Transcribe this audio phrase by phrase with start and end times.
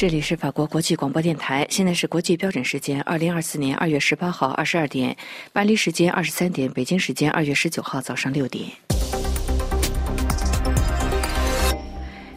[0.00, 5.14] 这里是法国国际广播电台，现在是国际标准时间二零二四年二月十八号二十二点，
[5.52, 8.64] 巴黎时间二十三点，北京时间二月十九号早上六点。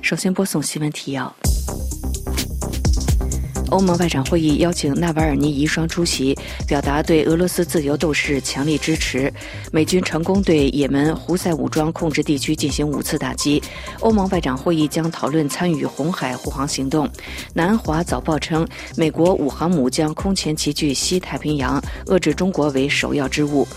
[0.01, 1.33] 首先播送新闻提要。
[3.73, 6.37] 欧盟外长会议邀请纳瓦尔尼遗孀出席，
[6.67, 9.33] 表达对俄罗斯自由斗士强力支持。
[9.71, 13.59] 美军成功对也门胡塞武装控制地区进行五次打击。
[14.01, 17.09] 欧盟外长会议将讨论参与红海护航行动。
[17.55, 23.67] 南华早报称，美国五航母将空前齐聚西太平洋，遏制中国为首要之务。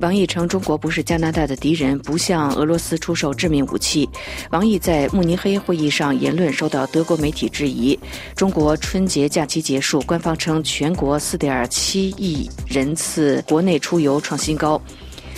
[0.00, 4.08] 王毅称，中国不是加拿大的敌人，不向俄罗斯出售致命武器。
[4.50, 7.98] 王毅在慕尼黑会议上言论受到德国媒体质疑。
[8.36, 14.80] 中国春节假期结束，官方称全国4.7亿人次国内出游创新高。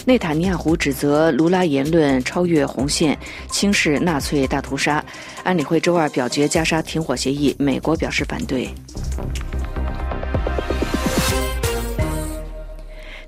[0.05, 3.19] 内塔尼亚胡指责卢拉言论超越红线，
[3.51, 5.03] 轻视纳粹大屠杀。
[5.43, 8.69] 安理会周二表决加沙停火协议，美国表示反对。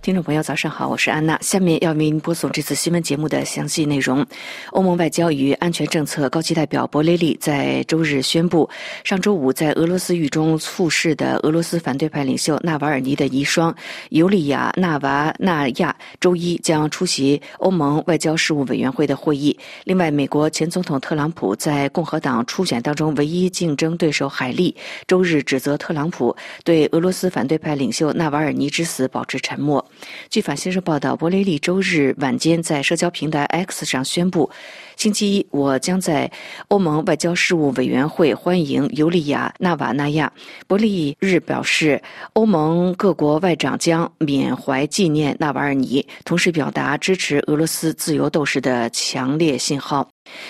[0.03, 1.39] 听众朋友，早上好，我是安娜。
[1.41, 4.27] 下面要为您播送这次新闻节目的详细内容。
[4.73, 8.69] 欧盟外交与安全政策高级代表博雷利在周日宣布，
[9.05, 13.73] 上周五在俄罗斯狱中猝逝的俄罗斯反对派领袖纳瓦尔尼的遗孀
[14.09, 19.57] 尤利娅·纳瓦纳亚周一将出席欧盟外交事务委员会的会议。
[19.85, 24.75] 另外，美国前总统特朗普在共和党初选当中唯一竞争对手海利
[25.07, 29.85] 周日指责特朗普对俄罗斯反对派领袖纳瓦尔尼之死保持沉默。
[30.31, 34.51] 据法新社报道，博雷利周日晚间在社交平台 X 上宣布，
[34.97, 36.31] 星期一我将在
[36.69, 40.33] 欧盟外交事务委员会欢迎尤利娅·纳瓦纳亚。
[40.67, 50.09] 博利日表示，欧盟各国外长将缅怀纪念纳瓦尔尼，同时表达支持俄罗斯自由斗士的强烈信号。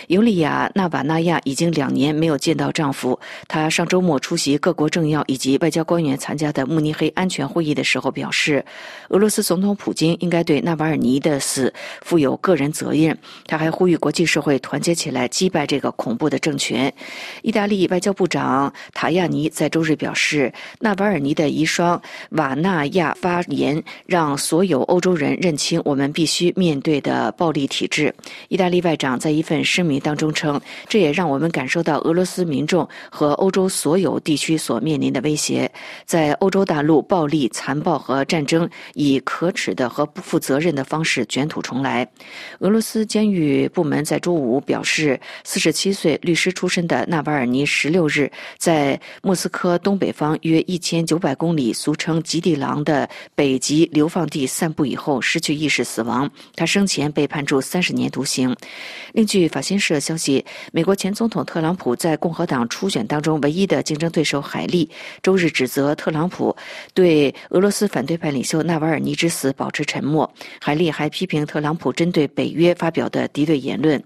[0.08, 3.18] 尤利娅·纳瓦纳亚已经两年没有见到丈夫。
[3.48, 8.64] 她上周末出席各国政要以及外交官员参加的慕尼黑安全会议的时候表示，
[9.08, 13.16] 俄罗斯总统普京应该对纳瓦尔尼的死负有个人责任。
[13.46, 16.92] 他还呼吁国际社会团结起来击败这个恐怖的政权。
[17.42, 28.14] 意大利外交部长塔亚尼在周日表示，纳瓦尔尼的遗孀瓦纳亚发言让所有欧洲人认清我们必须面对的暴力体制。
[28.48, 29.62] 意大利外长在一份。
[29.72, 35.70] 声明当中称，这也让我们感受到俄罗斯民众和欧洲所有地区所面临的威胁。
[36.04, 42.06] 在欧洲大陆，暴力、残暴和战争以可耻的和不负责任的方式卷土重来。
[42.58, 56.30] 俄罗斯监狱部门在周五表示，四十七岁律师出身的纳瓦尔尼十六日在莫斯科东北方约一千九百公里（俗称“极地狼”的北极流放地）散步以后失去意识死亡。
[56.54, 58.54] 他生前被判处三十年徒刑。
[59.14, 60.42] 另据法新社消息，
[60.72, 64.88] 美国前总统特朗普在共和党初选当中唯一的竞争对手海利
[65.22, 66.56] 周日指责特朗普
[66.94, 70.28] 对俄罗斯反对派领袖纳瓦尔尼之死保持沉默。
[70.58, 74.02] 海利还批评特朗普针对北约发表的敌对言论。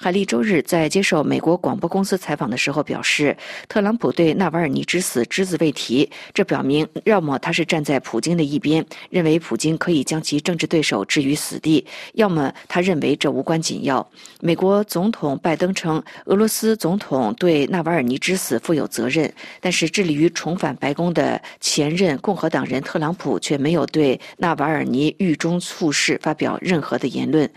[0.00, 3.36] 海利周日在接受美国广播公司采访的时候表示，
[3.68, 11.84] 特朗普对纳瓦尔尼之死只字未提，这表明要么他是站在普京的一边，认为普京可以将其政治对手置于死地；
[12.14, 14.04] 要么他认为这无关紧要。
[14.40, 14.84] 美国。
[14.88, 27.48] 总统拜登称，俄罗斯总统对纳瓦尔尼之死负有责任，但是致力于重返白宫的前任共和党人特朗普却没有对纳瓦尔尼狱中猝逝发表任何的言论。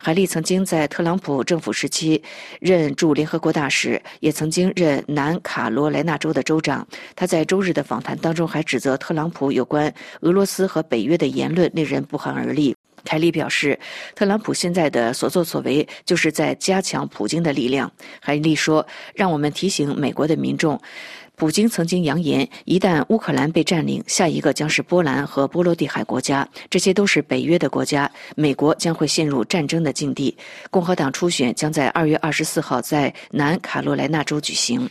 [0.00, 2.22] 海利曾经在特朗普政府时期
[2.60, 6.86] 任驻联合国大使，也曾经任南卡罗来纳州的州长。
[7.14, 12.74] 他在周日的访谈当中还指责特朗普有关俄罗斯和北约的言论令人不寒而栗。
[13.04, 13.78] 凯利表示，
[14.14, 17.90] 特朗普现在的所作所为就是在加强普京的力量。
[18.20, 20.80] 海利说：“让我们提醒美国的民众，
[21.36, 30.36] 普京曾经扬言，一旦乌克兰被占领，下一个将是波兰和波罗的海国家，这些都是北约的国家，美国将会陷入战争的境地。”
[30.70, 34.88] 共和党初选将在二月二十四号在南卡罗来纳州举行。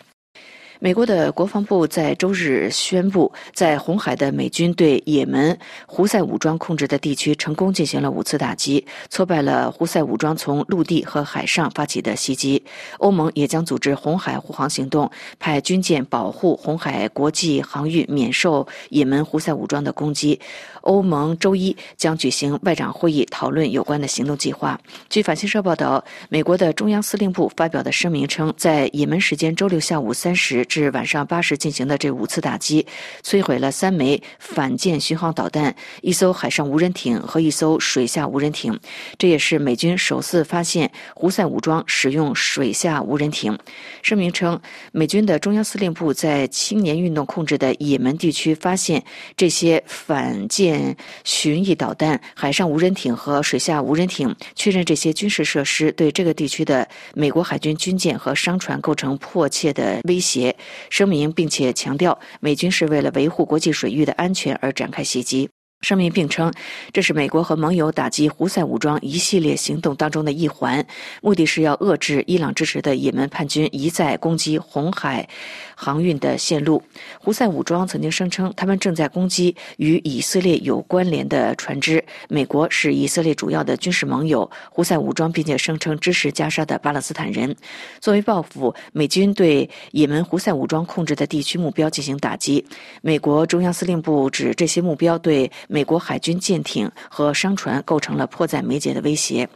[0.79, 5.57] 美国的国防部在周日宣布，在红海的美军对也门
[5.88, 12.63] 胡塞武装控制的地区成功进行了五次打击，挫败了胡塞武装从陆地和海上发起的袭击。
[13.00, 15.09] 欧盟也将组织红海护航行动，
[15.39, 20.39] 派军舰保护红海国际航运免受也门胡塞武装的攻击。
[20.88, 24.80] 欧盟周一将举行外长会议，讨论有关的行动计划。
[25.10, 30.66] 据法新社报道，美国的中央司令部发表的声明称，在也门时间周六下午三时。
[30.66, 32.86] 至晚上八时进行的这五次打击，
[33.22, 38.80] 摧毁了三枚反舰巡航导弹、一艘海上无人艇和一艘水下无人艇。
[39.18, 43.57] 这也是美军首次发现胡塞武装使用水下无人艇。
[44.01, 44.60] 声明称，
[44.94, 49.04] 美军的中央司令部在青年运动控制的也门地区发现
[49.36, 60.56] 这些反舰嗯巡弋导弹、海上无人艇和水下无人艇，确认这些军事设施对这个地区的美国海军军舰和商船构成迫切的威胁。
[60.89, 65.50] 声明并且强调，美军是为了维护国际水域的安全而展开袭击。
[65.81, 66.51] 声明并称，
[66.91, 70.83] 这是美国和盟友打击胡塞武装一系列行动当中的一环，
[71.21, 75.30] 目的是要遏制伊朗支持的也门叛军一再攻击红海
[75.77, 76.81] 航运的线路。
[77.19, 82.03] 胡塞武装曾经声称，他们正在攻击与以色列有关联的船只。
[82.27, 84.50] 美国是以色列主要的军事盟友。
[84.71, 87.56] 胡塞武装并且声称支持加沙的巴勒斯坦人。
[88.01, 92.65] 作为报复，美军对也门胡塞武装控制的地区目标进行打击。
[93.03, 95.50] 美国中央司令部指这些目标对。
[95.69, 99.47] 美国海军舰艇和商船构成了迫在眉睫的威胁。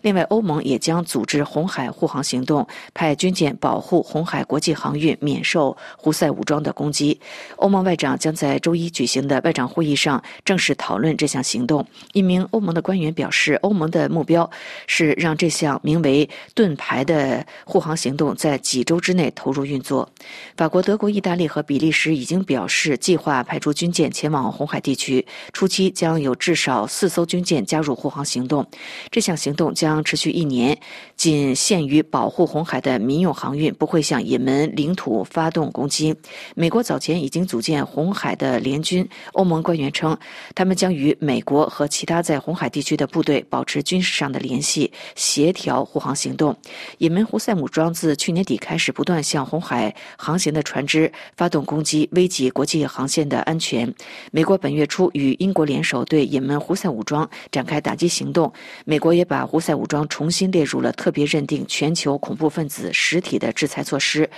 [0.00, 7.18] 另外，欧盟也将组织红海护航行动，派军舰保护红海国际航运免受胡塞武装的攻击。
[7.56, 11.86] 欧盟外长将在周一举行的外长会议上正式讨论这项行动。
[12.12, 14.48] 一名欧盟的官员表示，欧盟的目标
[14.86, 20.08] 是让这项名为“盾牌”的护航行动在几周之内投入运作。
[20.56, 25.26] 法国、德国、意大利和比利时已经表示计划派出军舰前往红海地区。
[25.52, 28.64] 初期将有至少四艘军舰加入护航行动，
[29.10, 30.78] 这项行动将持续一年，
[31.16, 36.14] 仅限于保护红海的民用航运，不会向也门领土发动动攻击。
[36.54, 40.16] 美国早前已经组建红海的联军，欧盟官员称，
[40.54, 46.56] 他们将与美国和其他在红海地区的部队保持军事上的联系，协调护航行动。
[46.98, 53.92] 也门胡塞武装自去年底开始不断向红海航行的船只发动攻击，危及国际航线的安全。
[54.30, 55.36] 美国本月初与。
[55.38, 58.52] 英国联手对也门胡塞武装展开打击行动，
[58.84, 64.28] 美国也把胡塞武装重新列入了特别认定全球恐怖分子实体的制裁措施，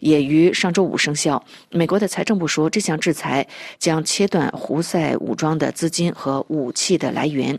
[0.00, 1.44] 也于上周五生效。
[1.70, 3.46] 美国的财政部说，这项制裁
[3.78, 7.58] 将切断胡塞武装的资金和武器的来源。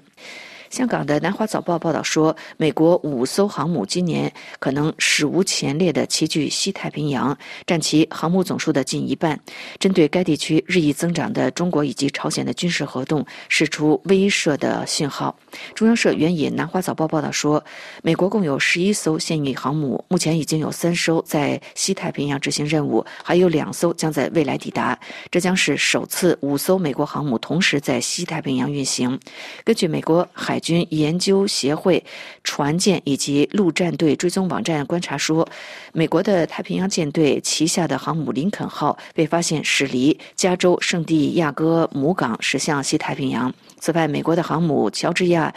[0.72, 7.38] 香港的南华早报报道说，美国五艘航母今年可能史无前例地齐聚西太平洋，
[7.68, 9.38] 占其航母总数的近一半。
[9.80, 15.38] 针对该地区日益增长的中国以及朝鲜的军事活动，释出威慑的信号。
[15.76, 17.62] 中央社援引南华早报报道说，
[18.02, 24.98] 美国共有十一艘现役航母，目前已经有三艘在西太平洋执行任务，还有两艘将在未来抵达。
[25.30, 29.20] 这将是首次五艘美国航母同时在西太平洋运行。
[29.66, 32.02] 根据美国海军研究协会
[32.44, 35.46] 船舰以及陆战队追踪网站观察说，
[35.92, 43.54] 美国的太平洋舰队旗下的航母林肯号被发现驶离加州圣地亚哥母港，驶向西太平洋。
[43.80, 45.54] 此外，美国的航母乔治亚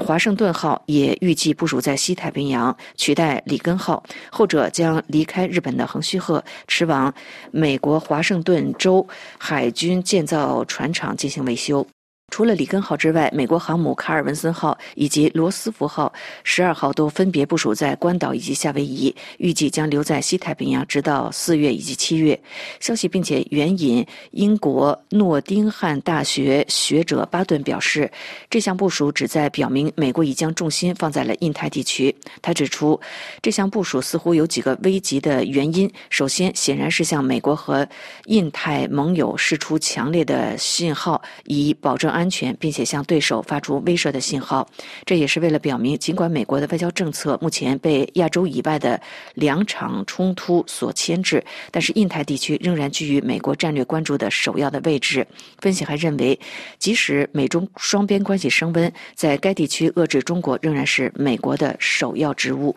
[0.00, 7.14] 华盛顿号也预计部署在西太平洋，取代里根号，后者将离开日本的横须贺，驰往
[7.52, 9.06] 美国华盛顿州
[9.38, 11.86] 海军建造船厂进行维修。
[12.30, 16.12] 除了里根号之外，美国航母卡尔文森号以及罗斯福号
[16.44, 22.40] 十二号都分别部署在关岛以及夏威夷，预计将留在西太平洋直到四月以及七月。
[22.78, 28.10] 消息并且援引英国诺丁汉大学学者巴顿表示，
[28.48, 32.14] 这项部署旨在表明美国已将重心放在了印太地区。
[32.40, 32.98] 他指出，
[33.42, 35.90] 这项部署似乎有几个危急的原因。
[36.10, 37.86] 首先，显然是向美国和
[38.26, 42.19] 印太盟友释出强烈的信号，以保证安。
[42.20, 44.68] 安全，并且向对手发出威慑的信号，
[45.06, 49.00] 这也是为了表明，尽管美国的外交政策目前被亚洲以外的
[49.32, 55.26] 两场冲突所牵制，但是印太地区仍然居于美国战略关注的首要的位置。
[55.60, 56.38] 分析还认为，
[56.78, 62.76] 即使美中双边关系升温，在该地区遏制中国仍然是美国的首要职务。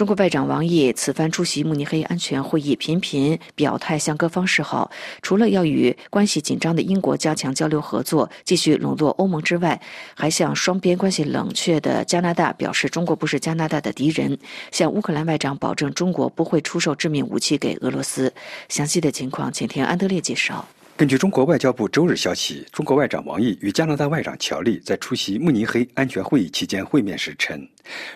[0.00, 4.90] 中国外长王毅此番出席慕尼黑安全会议，频频表态向各方示好。
[5.20, 9.78] 除了要与关系紧张的英国加强交流合作，继续笼络欧盟之外，
[10.14, 14.38] 还向双边关系冷却的加拿大表示，中国不是加拿大的敌人。
[14.72, 18.32] 向乌克兰外长保证，中国不会出售致命武器给俄罗斯。
[18.70, 20.66] 详细的情况，请听安德烈介绍。
[21.00, 27.66] 根据中国外交部周日消息，中国外长王毅与加拿大外长乔利在出席慕尼黑安全会议期间会面时称，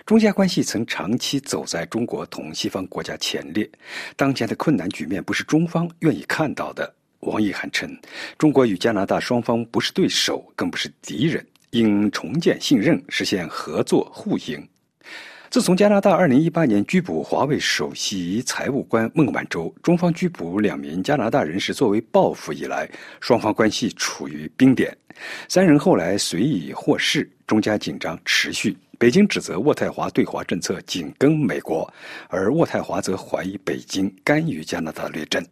[0.05, 3.67] 中加关系曾长期走在中国同西方国家前列，
[4.17, 6.95] 当前的困难局面不是中方愿意看到的。
[7.21, 7.91] 王毅还称，
[8.37, 14.62] 中国与加拿大双方不是对手，更不是敌人，应重建信任，实现合作互赢。
[15.51, 24.97] 自从加拿大2018年拘捕华为首席财务官孟晚舟，中方拘捕两名加拿大人士作为报复以来，双方关系处于冰点。
[25.49, 28.77] 三人后来随已获释，中加紧张持续。
[28.99, 31.93] 北京指责渥太华对华政策紧跟美国，
[32.29, 35.45] 而渥太华则怀疑北京干预加拿大内政。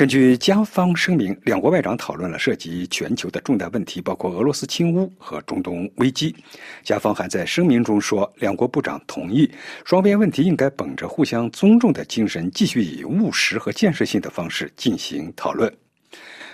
[0.00, 6.34] 根据加方声明，两国外长讨论了涉及全球的重大问题，包括俄罗斯侵乌和中东危机。
[6.82, 9.46] 加方还在声明中说，两国部长同意
[9.84, 15.70] 双边问题应该本着互相尊重的精神，继续以务实和建设性的方式进行讨论。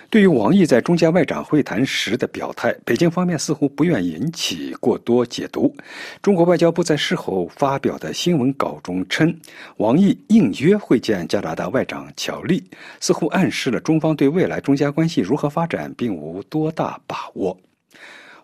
[0.09, 5.75] 对于王毅在中加外长会谈时的表态，北京方面似乎不愿引起过多解读。
[6.21, 9.37] 中国外交部在事后发表的新闻稿中称，
[9.77, 12.63] 王毅应约会见加拿大外长乔利，
[13.01, 17.57] 似乎暗示了中方对未来中加关系如何发展并无多大把握。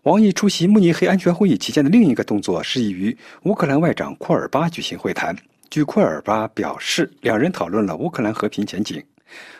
[0.01, 5.34] 王毅出席慕尼黑安全会议期间的另一个动作是与乌克兰外长库尔巴举行会谈。
[5.70, 9.01] 据库尔巴表示，两人讨论了乌克兰和平前景。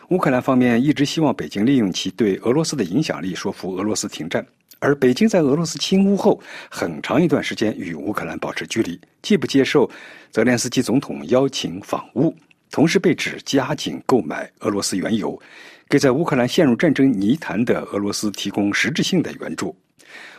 [0.08, 4.46] 乌克兰方面一直希望北京利用其对俄罗斯的影响力说服俄罗斯停战，
[4.78, 6.40] 而北京在俄罗斯侵乌后
[6.70, 9.90] 很长一段时间与乌克兰保持距离，既不接受
[10.30, 12.34] 泽连斯基总统邀请访乌，
[12.70, 15.40] 同时被指加紧购买俄罗斯原油，
[15.88, 19.74] 给在乌克兰陷入战争泥潭的俄罗斯提供实质性的援助。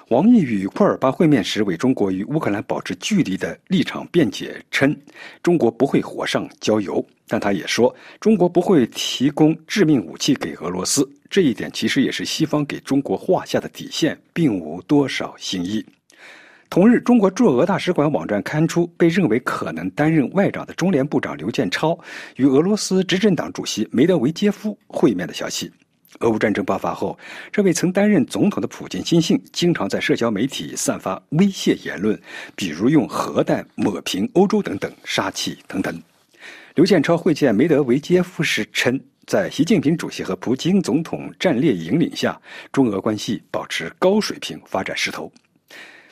[0.09, 4.95] 王毅与库尔巴会面时，为中国与乌克兰保持距离的立场辩解称，
[5.41, 7.03] 中国不会火上浇油。
[7.27, 11.09] 但他也说，中国不会提供致命武器给俄罗斯。
[11.27, 15.83] 这一点其实也是西方给中国画下的底线，并无多少新意。
[16.69, 21.97] 同日，中国驻俄大使馆网站刊出被认为可能担任外长的中联部长刘建超
[22.35, 25.71] 与俄罗斯执政党主席梅德韦杰夫会面的消息。
[26.19, 27.17] 俄乌战争爆发后，
[27.51, 32.19] 这位曾担任总统的普京亲信经常在社交媒体散发威胁言论，
[32.55, 36.01] 比如用核弹抹平欧洲等等杀气腾腾。
[36.75, 42.39] 刘建超会见梅德韦杰夫时称，在习近平主席和普京总统战略引领下，
[42.71, 45.31] 中俄关系保持高水平发展势头。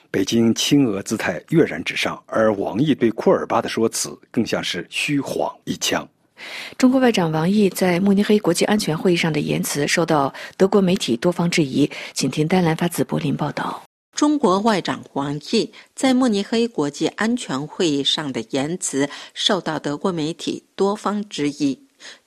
[0.09, 6.07] 北京亲俄姿态跃然纸上，而王毅对库尔巴的说辞更像是虚晃一枪。
[6.77, 13.83] 中国外长王毅在慕尼黑国际安全会议上的言辞受到德国媒体多方质疑，请听丹兰发自柏林报道。
[14.15, 21.79] 中国外长王毅在慕尼黑国际安全会议上的言辞受到德国媒体多方质疑。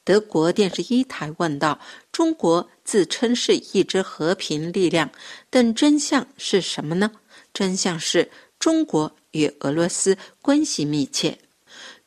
[0.02, 1.78] 德国电视一台问道
[2.10, 5.10] ：“中国自称是一支和平力量，
[5.48, 7.10] 但真相是什么呢？
[7.52, 11.38] 真相是中国与俄罗斯关系密切。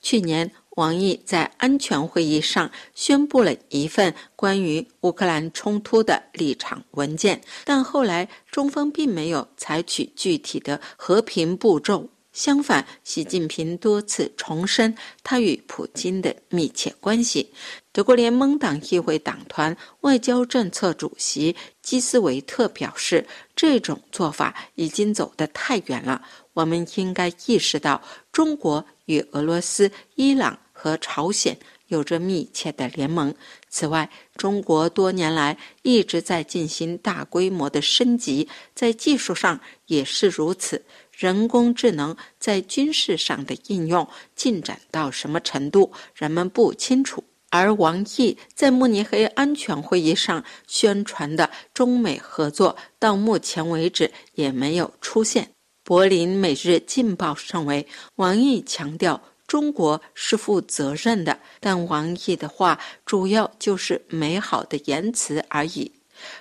[0.01, 12.09] 去年。”王毅在安全会议上宣布了一份关于乌克兰冲突的立场文件，但后来中方并没有采取具体的和平步骤。
[12.31, 17.51] 相反，习近平多次重申他与普京的密切关系。
[17.91, 26.21] 德国联盟党议会党团外交政策主席基斯维特表示，这种做法已经走得太远了。
[26.53, 30.57] 我们应该意识到，中国与俄罗斯、伊朗。
[30.79, 31.57] 和朝鲜
[31.87, 33.35] 有着密切的联盟。
[33.67, 40.81] 此外，中国多年来一直在进行大规模的升级，在技术上也是如此。
[41.11, 47.21] 人工智能在军事上的应用进展到什么程度，人们不清楚。
[47.49, 55.49] 而王毅在慕尼黑安全会议上宣传的中美合作，到目前为止也没有出现。
[55.83, 59.21] 柏林每日镜报认为，王毅强调。
[59.49, 65.91] 中国是负责任的，但王毅的话主要就是美好的言辞而已。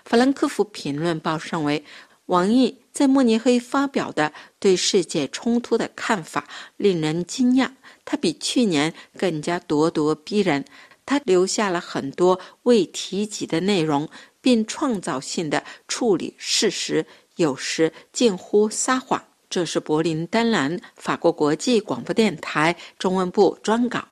[0.05, 1.83] 法兰克福评论报认为，
[2.27, 6.47] 王毅在慕尼黑发表的对世界冲突的看法
[6.77, 7.71] 令人惊讶，
[8.05, 10.67] 他比去年更加咄咄逼人，
[11.07, 14.07] 他留下了很多未提及的内容，
[14.43, 19.25] 并创造性的处理事实，有时近乎撒谎。
[19.51, 24.09] 这是柏林丹兰法国国际广播电台中文部专稿。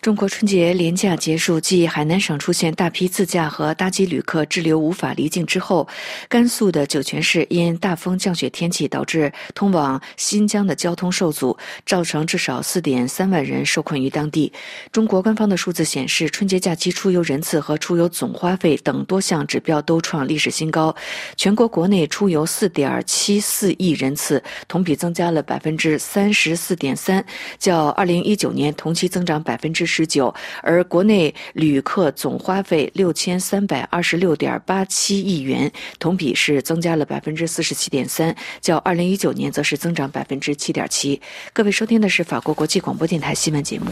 [0.00, 5.88] 中国春节连假结束，继海南省出现大批自驾和搭机旅客滞留无法离境之后，
[6.28, 14.52] 甘肃的酒泉市因大风降雪天气导致通往新疆的交通受阻，造成至少四点三万人受困于当地。
[14.92, 20.94] 中国官方的数字显示，春节假期出游人次和出游总花费等多项指标都创历史新高。
[21.36, 27.24] 全国国内出游四点七四亿人次，同比增加了百分之三十四点三，
[27.58, 29.42] 较二零一九年同期增长。
[29.48, 41.18] 百分之十九，而国内旅客总花费六千三百二十六点八七亿元，同比是增加了百分之四十七点三，较二零一九年则是增长百分之七点七。
[41.54, 43.86] 各位收听的是法国国际广播电台新闻节目。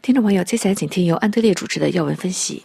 [0.00, 2.62] 听众朋友，接下来请听由安德烈主持的要闻分析。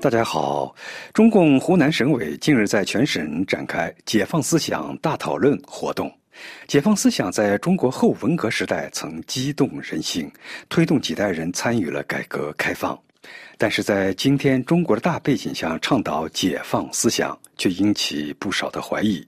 [0.00, 0.74] 大家好，
[1.12, 6.10] 中共湖南省委近日在全省展开“解放思想大讨论”活动。
[6.66, 10.32] 解放思想在中国后文革时代曾激动人心，
[10.70, 12.98] 推动几代人参与了改革开放。
[13.58, 19.22] 但是在今天中国的大背景下，倡导解放思想却引起不少的怀疑。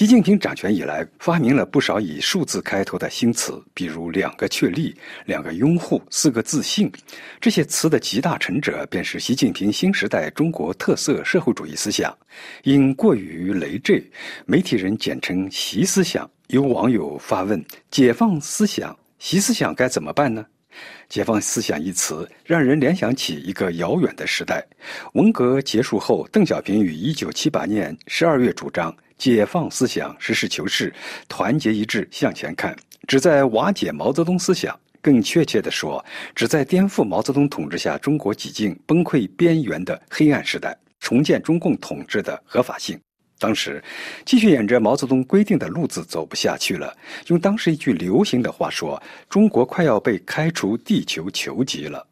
[0.00, 4.96] 习近平掌权以来，发明了不少以数字开头的新词，比如“两个确立
[5.28, 6.90] ”“两个拥护”“四个自信”。
[7.38, 12.16] 这些词的集大成者，便是习近平新时代中国特色社会主义思想。
[12.62, 14.02] 因过于累赘，
[14.46, 16.26] 媒体人简称“习思想”。
[16.48, 20.46] 有网友发问：“解放思想，习思想该怎么办呢
[21.10, 24.66] ？”“解放思想”一词，让人联想起一个遥远的时代。
[25.12, 28.96] 文革结束后，邓小平于1978年12月主张。
[29.20, 30.90] 解放思想，实事求是，
[31.28, 32.74] 团结一致向前看，
[33.06, 34.74] 旨在瓦解毛泽东思想。
[35.02, 36.02] 更确切地说，
[36.34, 42.98] 旨在颠覆毛泽东统治下中国几近崩溃边缘的黑暗时代，重建中共统治的合法性。
[43.38, 43.82] 当时，
[44.24, 46.96] 继续沿着毛泽东规定的路子走不下去了。
[47.26, 52.06] 用当时一句流行的话说，中国快要被开除地球球籍了。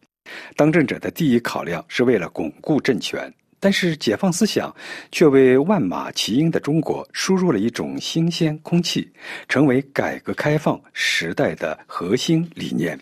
[0.56, 3.32] 当政者的第一考量是为了巩固政权。
[3.60, 4.74] 但是，解放思想
[5.10, 9.10] 却为万马齐喑的中国输入了一种新鲜空气，
[9.48, 12.98] 成为改革开放时代的核心理念。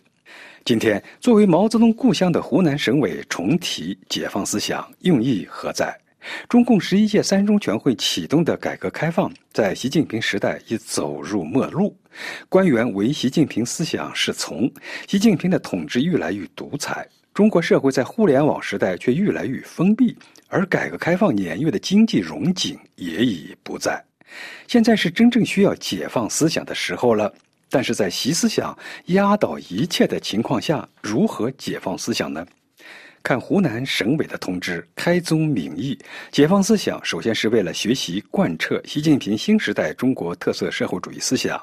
[0.65, 5.97] 今天，作为毛泽东故乡的湖南省委重提解放思想，用意何在？
[6.49, 11.97] 中共十一届三中全会启动的改革开放，在习近平时代已走入末路，
[12.49, 14.69] 官员唯习近平思想是从，
[15.07, 20.17] 习近平的统治愈来愈独裁，中国社会在互联网时代却愈来愈封闭。
[20.57, 24.03] 而改革开放年月的经济荣景也已不在，
[24.67, 27.31] 现在是真正需要解放思想的时候了。
[27.69, 28.75] 但是在习思想
[29.09, 32.47] 压倒一切的情况下，如何解放思想呢？
[33.23, 35.99] 看湖南省委的通知，开宗明义，
[36.33, 41.63] 解放思想首先是为了学习贯彻习近平新时代中国特色社会主义思想，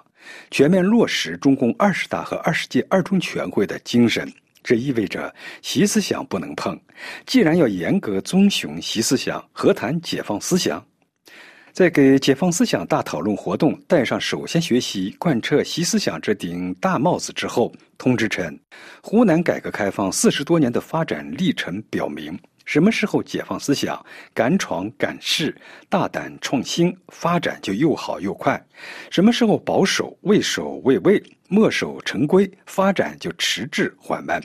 [0.51, 4.31] 全面落实中共二十大和二十届二中全会的精神。
[4.63, 6.79] 这意味着习思想不能碰。
[7.25, 10.83] 既然要严格遵循习思想，何谈解放思想？
[11.73, 18.59] 在给解放思想大讨论活动戴上首先学习贯彻习思想这顶大帽子之后，通知称，
[19.01, 22.39] 湖南改革开放四十多年的发展历程表明。
[22.65, 25.53] 什么时候解放思想，敢闯敢试，
[25.89, 28.55] 大胆创新，发展就又好又快；
[29.09, 31.21] 什么时候保守畏首畏尾，
[31.53, 34.41] 墨守成规，发展就迟滞缓慢。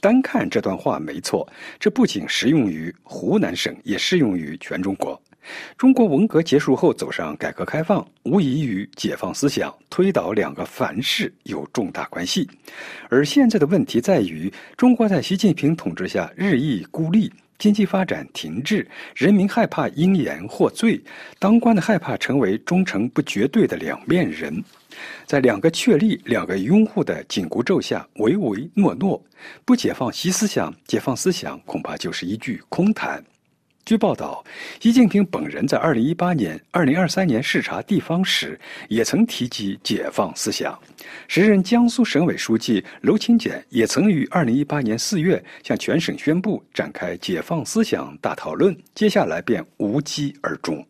[0.00, 1.46] 单看这段话没错，
[1.78, 5.20] 这不仅适用于湖南省，也适用于全中国。
[5.76, 12.48] 中国文革结束后走上改革开放，无疑与解放思想、推倒两个凡是有重大关系。
[13.10, 17.30] 而现在的问题在于，中国在习近平统治下日益孤立。
[17.58, 21.02] 经济发展停滞，人民害怕因言获罪，
[21.38, 24.62] 当官的害怕成为忠诚不绝对的两面人，
[25.26, 29.22] 在两个确立、两个拥护的紧箍咒下唯唯诺诺，
[29.64, 33.24] 不解放习思想，解放思想恐怕就是一句空谈。
[33.84, 34.44] 据报道，
[34.80, 40.76] 习近平本人在二零一八年、二零二三年视察地方时，也曾提及解放思想。
[41.28, 50.84] 时任江苏省委书记娄勤俭也曾于二零一八年四月向全省宣布展开解放思想大讨论，接下来便无疾而终。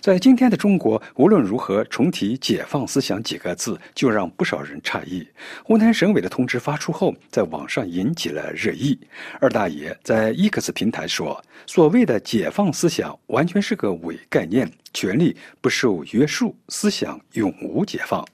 [0.00, 5.26] 在今天的中国，无论如何重提“解放思想”几个字，就让不少人诧异。
[5.64, 8.98] 湖南省委的通知发出后，在网上引起了热议。
[9.40, 18.24] 二大爷在 X 平台说：“所谓的解放思想，完全是个伪概念，权力不受约束，思想永无解放。”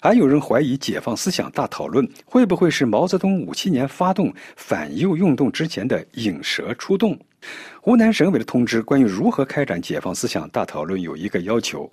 [0.00, 7.18] 还有人怀疑，解放思想大讨论会不会是毛泽东五七年发动反右运动之前的引蛇出洞？
[7.80, 11.90] 湖南省委的通知关于如何开展解放思想大讨论有一个要求：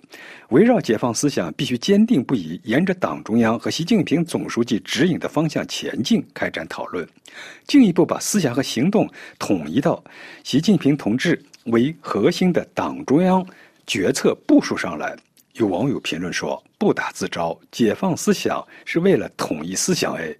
[0.50, 7.08] 围绕解放思想，必须坚定不移沿着党中央和习近平总书记指引的方向前进，开展讨论，
[7.66, 10.02] 进一步把思想和行动统一到
[10.44, 13.46] 习近平同志为核心的党中央
[13.86, 15.16] 决策部署上来。
[15.54, 20.36] 有网友评论说：“不打自招，解放思想是为了统一思想。”哎。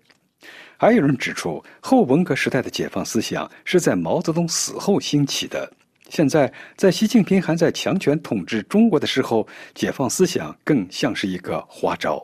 [0.79, 5.71] 还有人指出，后文革时代的解放思想是在毛泽东死后兴起的。
[6.11, 12.19] 现在，在习近平还在强权统治中国的时候，解放思想更像是一个花招。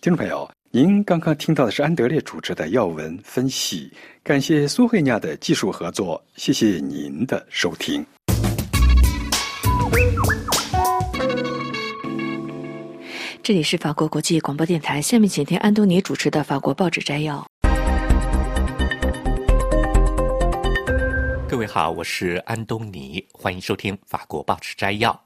[0.00, 8.04] 听众朋友，您刚刚听到的是安德烈主持的要闻分析，感谢苏慧亚的技术合作，谢谢您的收听。
[13.42, 17.46] 这里是法国国际广播电台，下面请听安东尼主持的法国报纸摘要。
[21.54, 25.24] 各位好，我是安东尼，欢迎收听法国报纸摘要。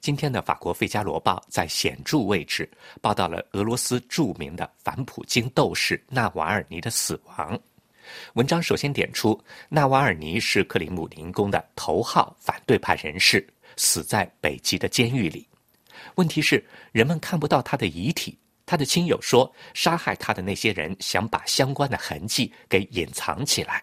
[0.00, 2.68] 今天的法国《费加罗报》在显著位置
[3.00, 7.56] 报道了俄罗斯著名的反普京斗士纳瓦尔尼的死亡。
[8.32, 15.46] 文章首先点出，纳瓦尔尼是克里姆林宫的头号反对派人士，死在北极的监狱里。
[16.16, 18.36] 问题是，人们看不到他的遗体。
[18.66, 23.78] 他的亲友说，杀害他的那些人想把相关的痕迹给隐藏起来。《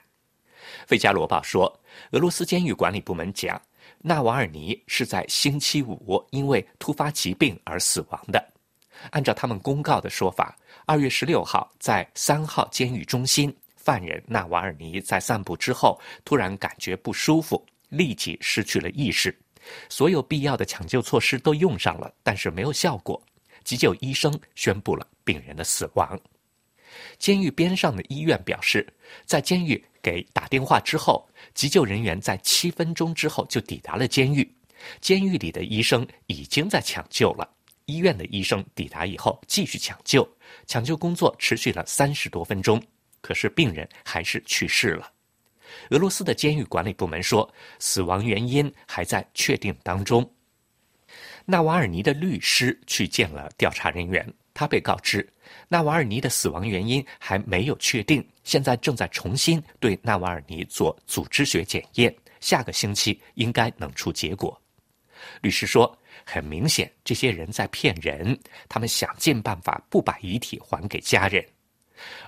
[0.88, 1.72] 费加罗报》说，
[2.12, 3.62] 俄罗斯监狱管理部门讲，
[4.00, 8.44] 纳瓦尔尼是在星期五因为突发疾病而死亡的。
[9.12, 19.38] 按照他们公告的说法，二月十六号在三号监狱中心，犯人纳瓦尔尼在散步之后突然感觉不舒服，立即失去了意识。
[19.90, 23.22] 所有必要的抢救措施都用上了，但是没有效果。
[23.66, 26.18] 急救医生宣布了病人的死亡。
[27.18, 28.86] 监狱边上的医院表示，
[29.26, 34.50] 在监狱给打电话之后，急救人员在七分钟之后就抵达了监狱。
[35.02, 37.50] 监狱里的医生已经在抢救了。
[37.86, 40.28] 医院的医生抵达以后继续抢救，
[40.66, 42.82] 抢救工作持续了三十多分钟，
[43.22, 45.12] 可是病人还是去世了。
[45.92, 50.30] 俄罗斯的监狱管理部门说，死亡原因还在确定当中。
[51.46, 54.34] 纳瓦尔尼的律师去见了调查人员。
[54.58, 55.24] 他被告知，
[55.68, 64.60] 纳瓦尔尼的死亡原因还没有确定，现在正在重新对纳瓦尔尼做组织学检验，下个星期应该能出结果。
[65.42, 68.36] 律师说，很明显，这些人在骗人，
[68.68, 71.46] 他们想尽办法不把遗体还给家人，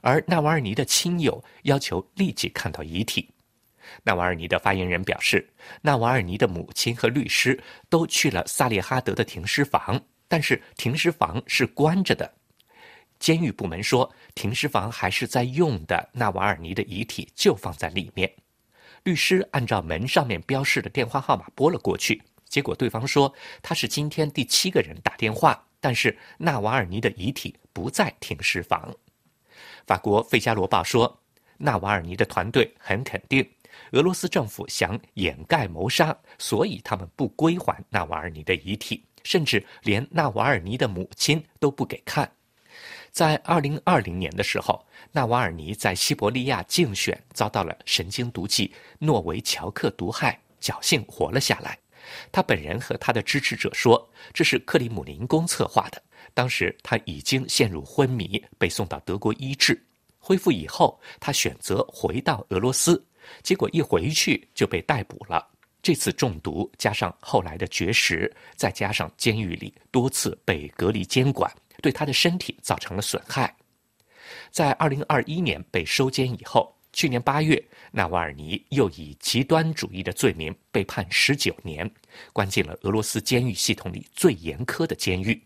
[0.03, 3.27] 而纳瓦尔尼的亲友要求立即看到遗体。
[4.03, 5.49] 纳瓦尔尼的发言人表示，
[5.81, 9.99] 纳瓦尔尼的母亲和律师都去了萨利哈德的停尸房。
[10.29, 12.31] 但是停尸房是关着的，
[13.19, 18.31] 监狱部门说停尸房还是在用的，纳瓦尔尼的遗体就放在里面。
[19.03, 28.93] 律师按照门上面标示的电话号码拨了过去，结果对方说他是今天第七个人打电话，但是纳瓦尔尼的遗体不在停尸房。
[29.87, 31.19] 法国《费加罗报》说，
[31.57, 33.49] 纳瓦尔尼的团队很肯定，
[33.93, 39.03] 俄罗斯政府想掩盖谋杀，所以他们不归还纳瓦尔尼的遗体。
[39.29, 42.31] 甚至连纳瓦尔尼的母亲都不给看。
[43.11, 51.77] 在二零二零年的时候，纳瓦尔尼在西伯利亚竞选遭到了神经毒剂诺维乔克毒害，侥幸活了下来。
[52.31, 56.01] 他本人和他的支持者说，这是克里姆林宫策划的。
[56.33, 59.79] 当时他已经陷入昏迷，被送到德国医治。
[60.17, 63.05] 恢复以后，他选择回到俄罗斯，
[63.43, 65.47] 结果一回去就被逮捕了。
[65.81, 73.55] 这次中毒加上后来的绝食，再加上监狱里多次被隔离监管，对他的身体造成了损害。
[74.51, 81.89] 在二零二一年被收监以后，去年八月，纳瓦尔尼又以极端主义的罪名被判十九年，
[82.33, 85.41] 关进了俄罗斯监狱系统里最严苛的监狱。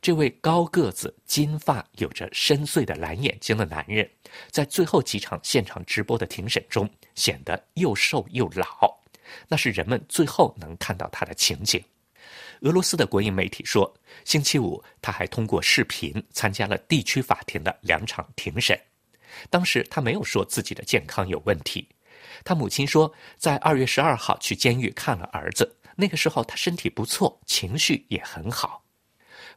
[0.00, 4.10] 这位高个子、金发、有着深邃的蓝眼睛的男人，
[4.50, 9.01] 在最后几场现场直播的庭审中，显得又瘦又老。
[9.48, 11.82] 那是人们最后能看到他的情景。
[12.60, 13.92] 俄罗斯的国营媒体说，
[14.24, 18.78] 星期五他还通过视频参加了地区法庭的两场庭审。
[19.50, 21.88] 当时他没有说自己的健康有问题。
[22.44, 28.84] 他母亲说，在二月十二号去监狱看了儿子，那个时候他身体不错，情绪也很好。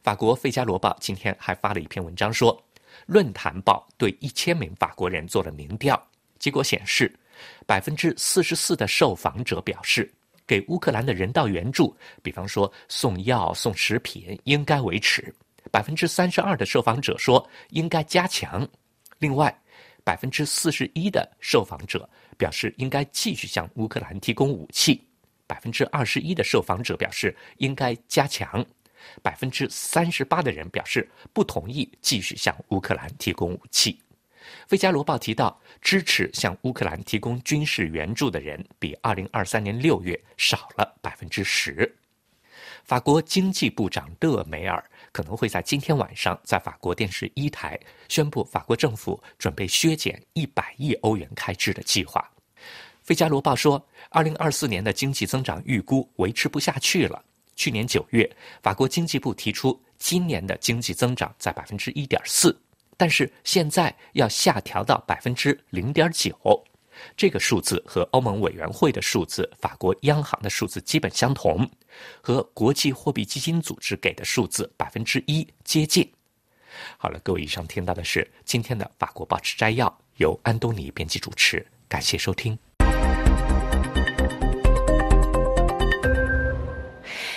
[0.02, 2.64] 法国《费加罗报》今天还发了一篇文章说，
[3.06, 6.10] 论坛报对一千名法国人做了民调，
[6.40, 7.16] 结果显示。
[7.66, 10.12] 百分之四十四的受访者表示，
[10.46, 15.34] 给乌克兰的人道援助，比方说送药、送食品，应该维持。
[15.72, 18.66] 百分之三十二的受访者说应该加强。
[19.18, 19.54] 另外，
[20.04, 25.02] 百分之四十一的受访者表示应该继续向乌克兰提供武器。
[25.48, 28.64] 百分之二十一的受访者表示应该加强。
[29.22, 33.92] 百分之三十八的人表示不同意继续向乌克兰提供武器。
[34.66, 41.96] 《费加罗报》提到，支持向乌克兰提供军事援助的人比2023年6月少了百分之十。
[42.84, 47.78] 法国经济部长勒梅尔可能会在今天晚上在法国电视一台
[48.08, 52.28] 宣布，法国政府准备削减100亿欧元开支的计划。
[53.02, 57.24] 费加罗报说，二零二四年的经济增长预估维持不下去了。
[57.56, 58.28] 去年九月，
[58.62, 62.56] 法国经济部提出今年的经济增长在百分之一点四，
[62.96, 66.34] 但是现在要下调到百分之零点九。
[67.14, 71.68] 这个数字和欧盟委员会的数字、法国央行的数字基本相同，
[72.22, 76.10] 和国际货币基金组织给的数字百分之一接近。
[76.96, 82.58] 好了，各位，以上听到的是今天的法国报纸摘要，由安东尼编辑主持，感谢收听。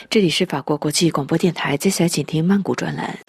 [0.10, 3.20] 这里是法国国际广播电台，接下来请听曼谷专栏。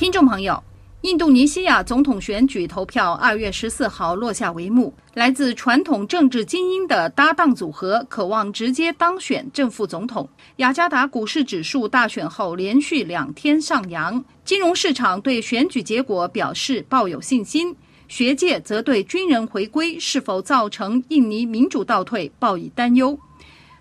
[0.00, 0.64] 听众朋友，
[1.02, 10.26] 印度尼西亚总统选举投票二月十四号落下帷幕，来自传统政治精英的搭档组合渴望直接当选正副总统。
[10.56, 17.76] 雅加达股市指数大选后连续两天上扬，金融市场对选举结果表示抱有信心。
[18.08, 23.18] 学界则对军人回归是否造成印尼民主倒退报以担忧。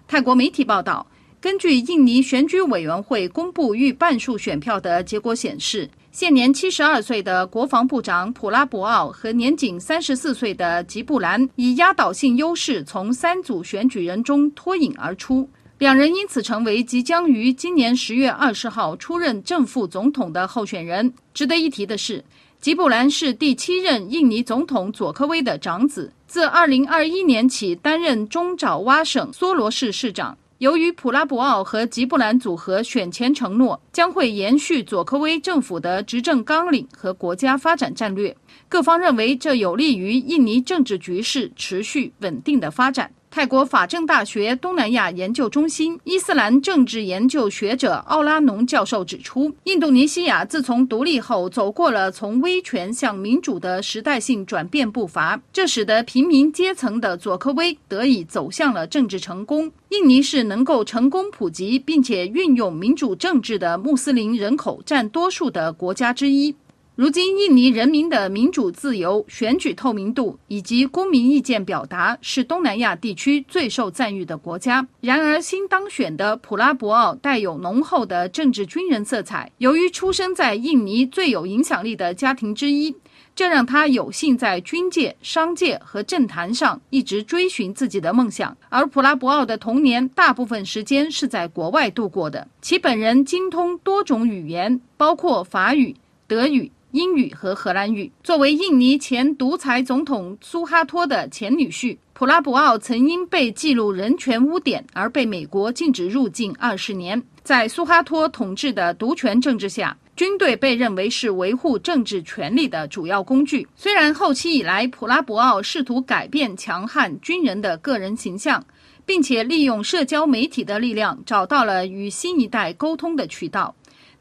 [0.05, 1.07] 泰国媒体报道，
[1.39, 21.13] 根据印尼选举委员会公布逾半数选票的结果显示，现年七十二岁的国防部长普拉博奥和年仅三十四岁的吉布兰以压倒性优势从三组选举人中脱颖而出，两人因此成为即将于今年十月二十号出任正副总统的候选人。
[21.33, 22.21] 值得一提的是。
[22.59, 30.37] 吉布兰是第七任印尼总统佐科威的长子，自2021年起担任中爪哇省梭罗市市长。
[30.59, 38.35] 由于普拉博奥和吉布兰组合选前承诺将会延续佐科威政府的执政纲领和国家发展战略，
[38.67, 43.09] 各方认为这有利于印尼政治局势持续稳定的发展。
[43.31, 59.71] 泰国法政大学东南亚研究中心伊斯兰政治研究学者奥拉农教授指出，印度尼西亚自从独立后走过了从威权向民主的时代性转变步伐，这使得平民阶层的佐科威得以走向了政治成功。
[59.89, 66.55] 印尼是能够成功普及并且运用民主政治的穆斯林人口占多数的国家之一。
[66.99, 74.85] 如今，印尼人民的民主自由、选举透明度以及公民意见表达是东南亚地区最受赞誉的国家。
[74.99, 79.49] 然而，新当选的普拉博奥带有浓厚的政治军人色彩。
[79.59, 82.93] 由于出生在印尼最有影响力的家庭之一，
[83.33, 88.57] 这让他有幸在军界、商界和政坛上一直追寻自己的梦想。
[88.67, 95.95] 而普拉博奥的童年大部分时间是在国外度过的，其本人精通多种语言，包括法语、
[96.27, 96.69] 德语。
[96.91, 98.11] 英语和荷兰语。
[98.23, 107.21] 作为印尼前独裁总统苏哈托的前女婿，普拉博奥曾因被记录人权污点而被美国禁止入境二十年。
[107.43, 113.67] 在苏哈托统治的独权政治下，军队被认为是维护政治权力的主要工具。
[113.75, 118.63] 虽然后期以来，普拉博奥试图改变强悍军人的个人形象，
[119.05, 123.73] 并且利用社交媒体的力量找到了与新一代沟通的渠道。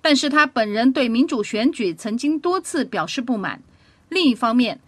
[0.09, 3.63] 但是他本人对民主选举曾经多次表示不满。
[4.09, 4.81] 另一方面，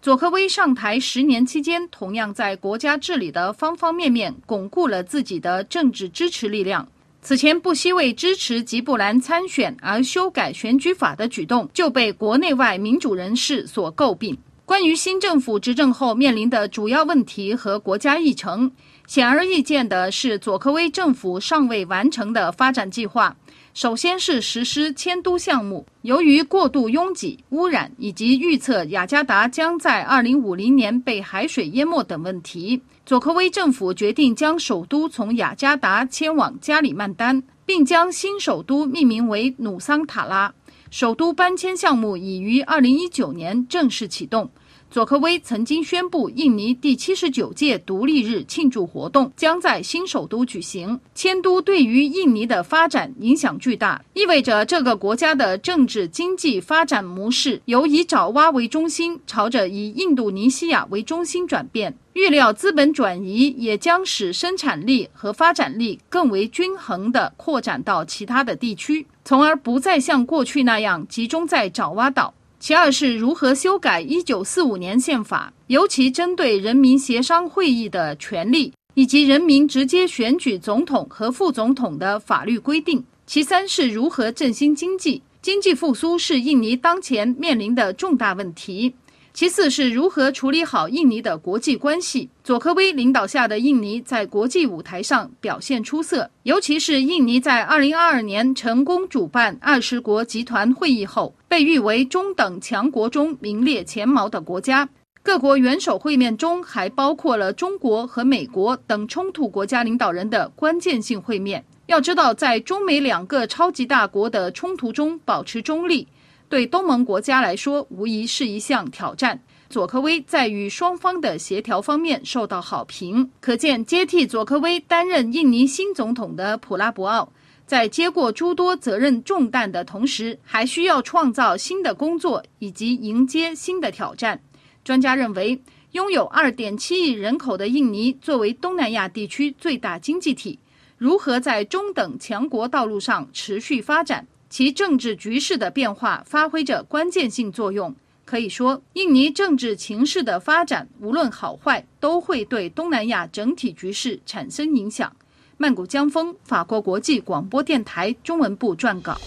[0.00, 6.88] 佐科威上台十年期间，同样在国家治理的方方面面巩固了自己的政治支持力量。
[7.20, 14.38] 此前不惜为支持吉布兰参选而修改选举法的举动，就被国内外民主人士所诟病。
[14.64, 18.72] 关于新政府执政后面临的主要问题和国家议程，
[19.06, 23.36] 显而易见的是，佐科威政府尚未完成的发展计划。
[23.74, 40.52] 首先是实施迁都项目，由于过度拥挤、污染以及预测雅加达将在2050年被海水淹没等问题，佐科威政府决定将首都从雅加达迁往加里曼丹，并将新首都命名为努桑塔拉。
[40.90, 44.50] 首都搬迁项目已于2019年正式启动。
[44.92, 51.00] 佐科威曾经宣布，印尼第七十九届独立日庆祝活动将在新首都举行。
[51.14, 61.96] 迁都对于印尼的发展影响巨大，意味着这个国家的政治经济发展模式由以爪哇为中心，朝着以印度尼西亚为中心转变。
[62.12, 72.34] 预料资本转移也将使生产力和发展力更为均衡地扩展到其他的地区，从而不再像过去那样集中在爪哇岛。
[72.62, 83.02] 其二是如何修改一九四五年宪法，尤其针对人民协商会议的权利以及人民直接选举总统和副总统的法律规定。
[83.26, 88.94] 其三是如何振兴经济，经济复苏是印尼当前面临的重大问题。
[89.34, 92.28] 其次是如何处理好印尼的国际关系。
[92.44, 104.86] 佐科威领导下的印尼在国际舞台上表现出色，尤其是印尼在2022年成功主办二十国集团会议后，被誉为中等强国中名列前茅的国家。
[105.22, 111.64] 各国元首会面中还包括了中国和美国等冲突国家领导人的关键性会面。
[111.86, 116.06] 要知道，在中美两个超级大国的冲突中保持中立，
[116.52, 119.40] 对东盟国家来说无疑是一项挑战。
[119.70, 127.32] 佐科威在与双方的协调方面受到好评，可见接替佐科威担任印尼新总统的普拉博奥，
[127.64, 134.38] 在接过诸多责任重担的同时，还需要创造新的工作以及迎接新的挑战。
[134.84, 135.58] 专家认为，
[135.92, 140.58] 拥有2.7亿人口的印尼作为东南亚地区最大经济体，
[140.98, 147.96] 如何在中等强国道路上持续发展，其政治局势的变化发挥着关键性作用。
[148.26, 155.10] 可以说，印尼政治情势的发展，无论好坏，都会对东南亚整体局势产生影响。
[155.56, 159.18] 曼谷江峰，法国国际广播电台中文部撰稿。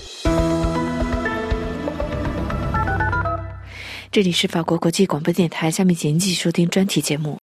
[4.11, 7.39] 这里是法国国际广播电台，下面请继续收听专题节目。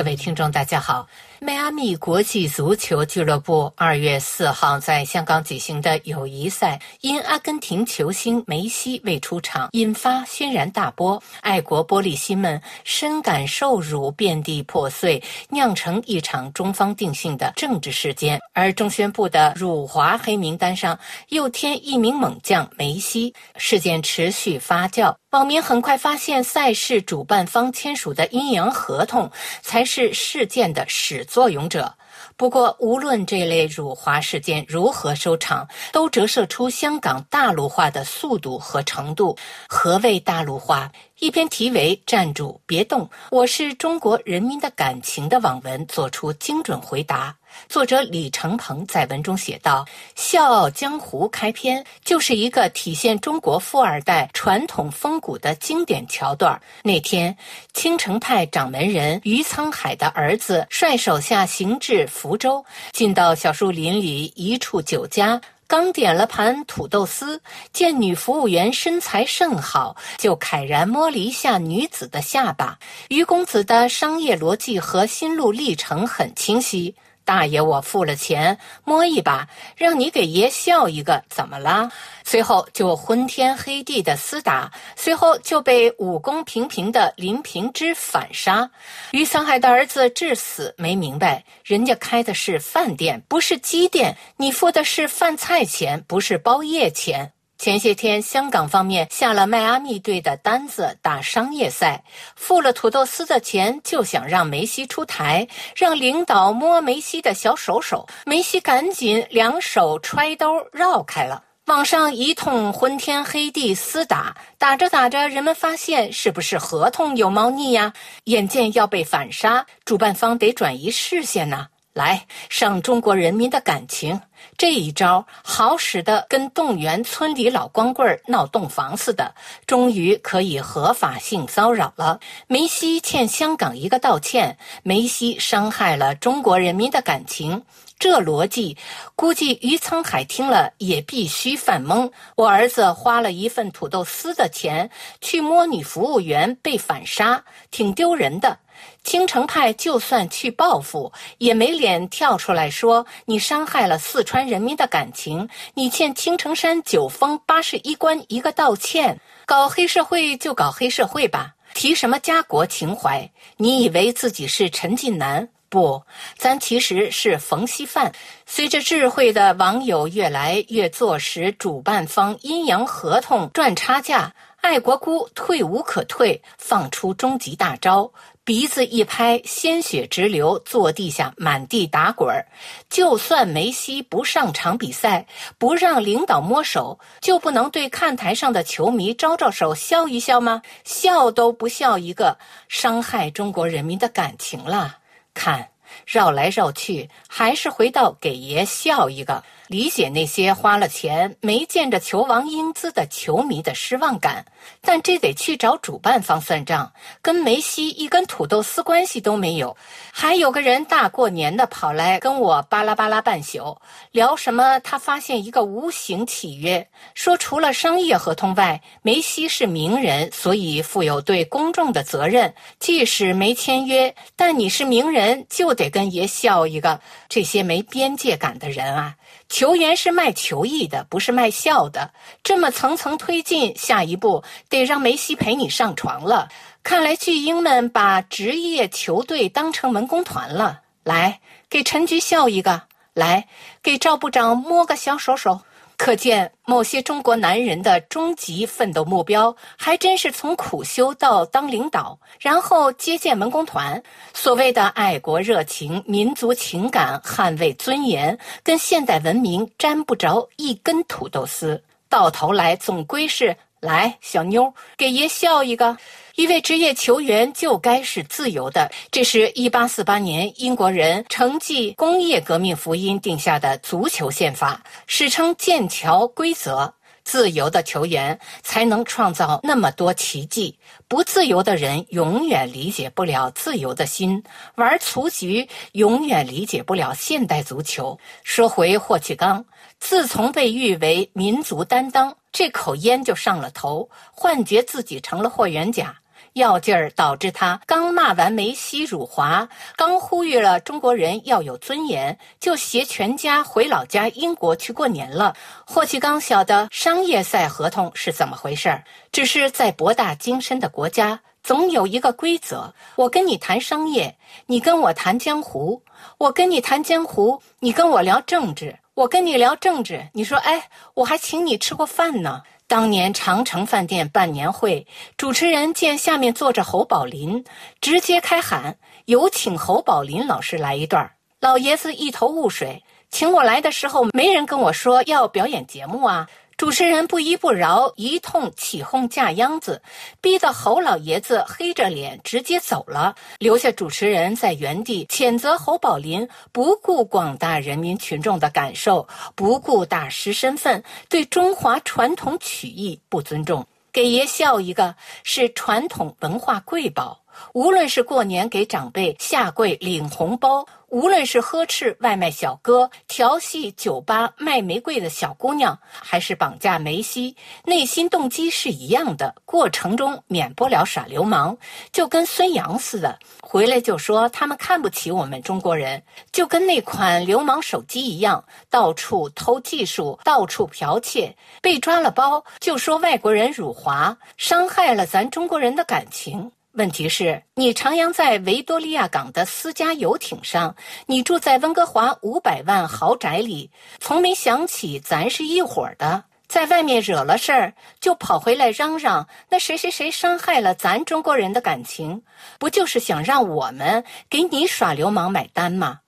[0.00, 1.06] 各位听众，大家好。
[1.40, 11.22] 迈阿密国际足球俱乐部二月四号在香港举行的友谊赛，因阿根廷球星梅西未出场，引发轩然大波。
[11.42, 18.40] 爱国玻璃心们深感受辱，遍地破碎，酿成一场中方定性的政治事件。
[18.54, 25.14] 而中宣部的辱华黑名单上又添一名猛将梅西，事件持续发酵。
[25.30, 29.30] 网民很快发现，赛事主办方签署的阴阳合同
[29.62, 31.24] 才是事件的始。
[31.24, 31.94] 作俑者。
[32.36, 39.38] 不过，无论这类辱华事件如何收场，都折射出香港大陆化的速度和程度。
[39.68, 40.90] 何谓大陆化？
[41.20, 47.36] 一篇题为“站住，别动，我是中国人民的感情”的网文做出精准回答。
[47.68, 56.60] 作者李承鹏在文中写道：“笑傲江湖”开篇就是一个体现中国富二代传统风骨的经典桥段。
[56.82, 57.36] 那天，
[57.72, 67.40] 青城派掌门人于沧海的儿子率手下行至福州，进到小树林里一处酒家，刚点了盘土豆丝，
[67.72, 72.78] 见女服务员身材甚好，就慨然摸了一下女子的下巴。
[73.08, 76.96] 于公子的商业逻辑和心路历程很清晰。
[77.30, 81.88] 大爷，我付了钱，摸一把，让你给爷笑一个，怎么啦？
[82.24, 88.68] 随后就昏天黑地的厮打，随后就被武功平平的林平之反杀。
[89.12, 97.32] 于沧海的儿子至死没明白，人家开的是饭店，不是鸡店，你付的是饭菜钱，不是包夜钱。
[97.60, 102.02] 前些天，香港方面下了迈阿密队的单子打商业赛，
[102.34, 105.46] 付了土豆丝的钱，就想让梅西出台，
[105.76, 108.08] 让领导摸梅西的小手手。
[108.24, 111.44] 梅西赶紧两手揣兜绕开了。
[111.66, 117.92] 网上一通昏天黑地厮打，打着打着，人们发现是不是合同有猫腻呀？
[118.24, 121.66] 眼见要被反杀，主办方得转移视线呐。
[122.00, 124.18] 来伤中国人民的感情，
[124.56, 129.34] 这一招好使得跟动员村里老光棍闹洞房似的，
[129.66, 132.18] 终于可以合法性骚扰了。
[132.46, 137.62] 梅西欠香港一个道歉，梅西伤害了中国人民的感情，
[137.98, 138.78] 这逻辑
[139.14, 142.10] 估计于沧海听了也必须犯懵。
[142.34, 144.88] 我儿子花了一份土豆丝的钱
[145.20, 148.56] 去摸女服务员被反杀，挺丢人的。
[149.02, 159.20] 青城派就算去报复，也没脸跳出来说你伤害了四川人民的感情，你欠青城山九峰八十一关一个道歉。
[159.46, 163.30] 搞黑社会就搞黑社会吧，提什么家国情怀？
[163.56, 165.48] 你以为自己是陈近南？
[165.68, 166.02] 不，
[166.36, 168.12] 咱其实是冯锡范。
[168.44, 178.12] 随着智慧的网友越来越坐实主办方阴阳合同赚差价，爱国姑退无可退，放出终极大招。
[178.50, 182.44] 鼻子一拍，鲜血直流，坐地下满地打滚儿。
[182.88, 185.24] 就算梅西不上场比赛，
[185.56, 190.62] 不让领导摸手，就不能对看台上的球迷招招手、笑一笑吗？
[190.82, 192.36] 笑都不笑一个，
[192.68, 194.96] 伤害中国人民的感情了。
[195.32, 195.68] 看，
[196.04, 199.44] 绕来绕去，还是回到给爷笑一个。
[199.70, 204.44] 理解那些花了钱没见着球王英姿的球迷的失望感，
[204.80, 206.92] 但这得去找主办方算账，
[207.22, 209.76] 跟梅西一根土豆丝关系都没有。
[210.10, 214.80] 还有个人大过年的跑来跟我巴拉巴拉半宿，聊什么？
[214.80, 222.52] 他发现一个无形契约，说除了商业合同外，梅西是名人，所以负有对公众的责任。
[222.80, 226.98] 即使没签约，但你是名人，就得跟爷笑一个。
[227.28, 229.14] 这些没边界感的人啊！
[229.50, 232.12] 球员是卖球艺的，不是卖笑的。
[232.44, 236.48] 这么层层推进，下一步得让梅西陪你上床了。
[236.84, 240.82] 看来巨婴们把职业球队当成文工团了。
[241.02, 242.82] 来，给陈局笑一个；
[243.12, 243.48] 来，
[243.82, 245.60] 给赵部长摸个小手手。
[246.02, 254.02] 可见，某些中国男人的终极奋斗目标，还真是从苦修到当领导，然后接见文工团。
[254.32, 261.82] 所谓的爱国热情、民族情感、捍卫尊严，跟现代文明沾不着一根土豆丝。
[262.08, 265.98] 到头来，总归是来小妞给爷笑一个。
[266.40, 276.94] 一位职业球员就该是自由的，这是一八四八年英国人承继工业革命福音定下的足球宪法，史称剑桥规则。
[277.24, 280.78] 自由的球员才能创造那么多奇迹，
[281.08, 284.42] 不自由的人永远理解不了自由的心，
[284.76, 288.18] 玩蹴局永远理解不了现代足球。
[288.44, 289.66] 说回霍启刚，
[289.98, 296.16] 自从被誉为民族担当，这口烟就上了头，幻觉自己成了霍元甲。
[296.54, 305.54] 药劲儿导致他刚骂完梅西辱华，刚呼吁了中国人要有尊严，就携全家回老家英国去过年了。
[305.86, 314.36] 霍启刚晓得商业赛合同是怎么回事儿，只是在博大精深的国家，总有一个规则：我跟你谈商业，
[314.66, 316.02] 你跟我谈江湖；
[316.38, 322.62] 我跟你谈江湖，你跟我聊政治；我跟你聊政治，你说哎，我还请你吃过饭呢。
[322.90, 327.64] 当年长城饭店办年会，主持人见下面坐着侯宝林，
[328.00, 331.30] 直接开喊：“有请侯宝林老师来一段。”
[331.60, 336.48] 老爷子一头雾水，请我来的时候，没人跟我说要表演节目啊。
[336.80, 340.00] 主持人不依不饶，一通起哄架秧子，
[340.40, 353.86] 逼得侯老爷子黑着脸直接走了，留下主持人在原地谴责侯宝林不顾广大人民群众的感受，不顾大师身份，对中华传统曲艺不尊重。
[354.10, 357.39] 给爷笑一个，是传统文化瑰宝。
[357.72, 369.54] 无论是过年给长辈下跪领红包，无论是呵斥外卖小哥、调戏酒吧卖玫瑰的小姑娘，还是绑架梅西，内心动机是一样的。
[369.64, 371.76] 过程中免不了耍流氓，
[372.12, 386.70] 就跟孙杨似的，回来就说他们看不起我们中国人，就跟那款流氓手机一样，到处偷技术，到处剽窃，被抓了包就说外国人辱华，伤害了咱中国人的感情。
[386.94, 402.42] 问题是，你徜徉在维多利亚港的私家游艇上，你住在温哥华五百万豪宅里，从没想起咱是一伙的，在外面惹了事儿就跑回来嚷嚷，那谁谁谁伤害了咱中国人的感情，
[402.80, 406.20] 不就是想让我们给你耍流氓买单吗？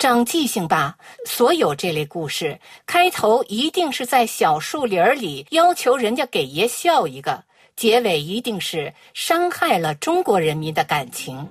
[0.00, 7.44] 长记性吧，所有这类故事开头一定是在小树林里要求人家给爷笑一个。
[7.76, 11.46] 结尾一定是伤害了中国人民的感情。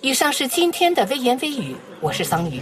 [0.00, 2.60] 以上是今天的微言微语，我是桑榆。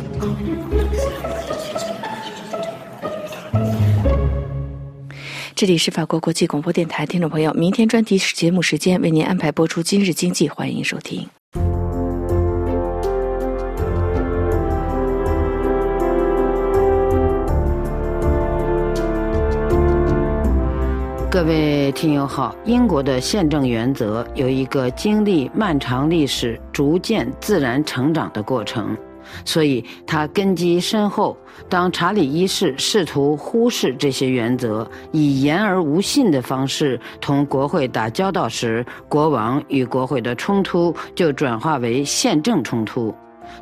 [5.55, 11.29] 这里是法国国际广播电台，听众朋友，明天专题节目时间为您安排播出《今日经济》，欢迎收听。
[21.31, 28.97] 各位听友好，英国的宪政原则有一个经历漫长历史、逐渐自然成长的过程，
[29.45, 31.37] 所以它根基深厚。
[31.69, 43.15] 当查理一世试图忽视这些原则，以言而无信的方式同国会打交道时，国王与国会的冲突就转化为宪政冲突。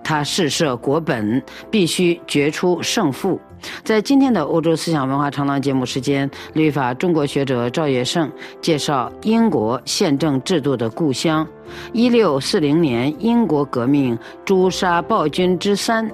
[0.03, 3.41] 他试射国本，必须决出胜负。
[3.83, 8.31] 在今天的欧洲思想文化长廊节目时间，律法中国学者赵业胜
[8.61, 11.47] 介绍英国宪政制度的故乡——
[11.93, 16.09] 一六四零年英国革命诛杀暴君之三，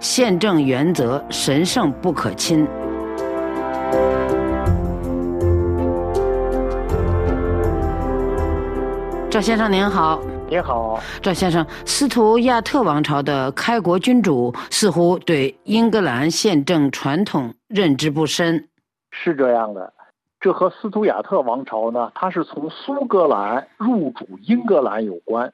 [0.00, 2.66] 宪政原则神圣不可侵。
[9.28, 10.18] 赵先生您好。
[10.48, 11.66] 你好，赵先生。
[11.84, 18.68] 斯图亚特王朝的开国君主似乎对英格兰宪政传统认知不深。
[19.10, 19.92] 是这样的，
[20.38, 25.52] 这和斯图亚特王朝呢，它是从苏格兰入主英格兰有关，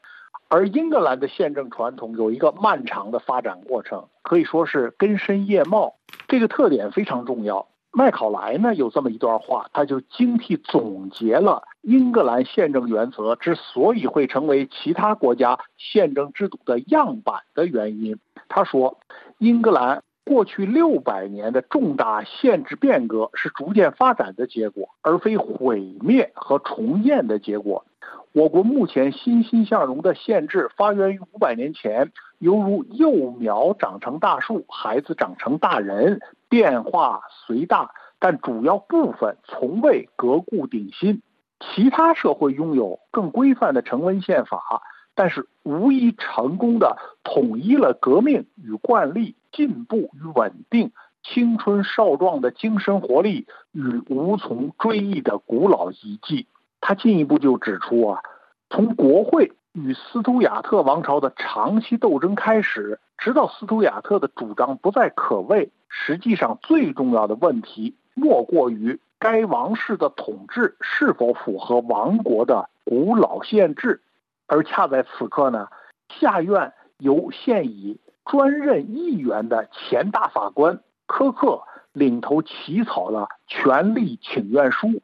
[0.49, 5.95] 而英格兰的宪政传统有一个漫长的发展过程，可以说是根深叶茂，
[6.29, 7.67] 这个特点非常重要。
[7.95, 18.19] 麦考莱呢有这么一段话，他就精辟总结了英格兰宪政原则之所以会成为其他国家宪政制度的样板的原因。
[18.49, 18.99] 他说，
[19.37, 27.85] 英格兰过去六百年的重大宪制变革是逐渐发展的结果，而非毁灭和重建的结果。
[28.33, 32.11] 我国目前欣欣向荣的宪制发源于五百年前，
[32.43, 36.21] 犹如幼苗长成大树，孩子长成大人。
[36.49, 41.23] 变化虽大，但主要部分从未革故鼎新。
[41.61, 44.83] 其他社会拥有更规范的成文宪法，
[45.15, 50.91] 但是无一成功的统一了革命与惯例、进步与稳定、
[51.23, 56.49] 青春少壮的精神活力与无从追忆的古老遗迹。
[56.81, 58.21] 他进一步就指出啊，
[58.69, 65.71] 从国会与斯图亚特王朝的长期斗争开始，直到斯图亚特的主张不再可畏。
[65.89, 74.03] 实际上，最重要的问题莫过于该王室的统治是否符合王国的古老宪制。
[74.47, 75.69] 而恰在此刻呢，
[76.09, 81.63] 下院由现已专任议员的前大法官科克
[81.93, 85.01] 领头起草了权力请愿书，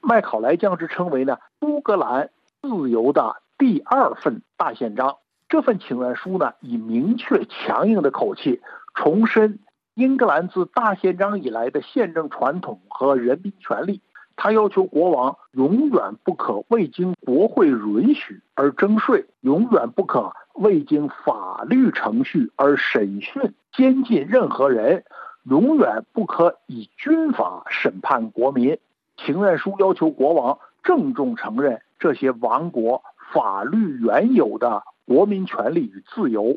[0.00, 2.30] 麦考莱将之称为呢苏格兰
[2.62, 5.16] 自由的第二份大宪章。
[5.48, 8.60] 这份请愿书呢，以明确强硬的口气
[8.94, 9.60] 重申。
[9.94, 14.00] 英格兰自大宪章以来的宪政传统和人民权利，
[14.34, 25.04] 他要求国王永远不可未经国会允许而征税，永远不可未经法律程序而审讯监禁任何人，
[25.44, 28.76] 永远不可以军法审判国民。
[29.16, 36.56] 请愿书要求国王郑重承认这些王国法律原有的国民权利与自由。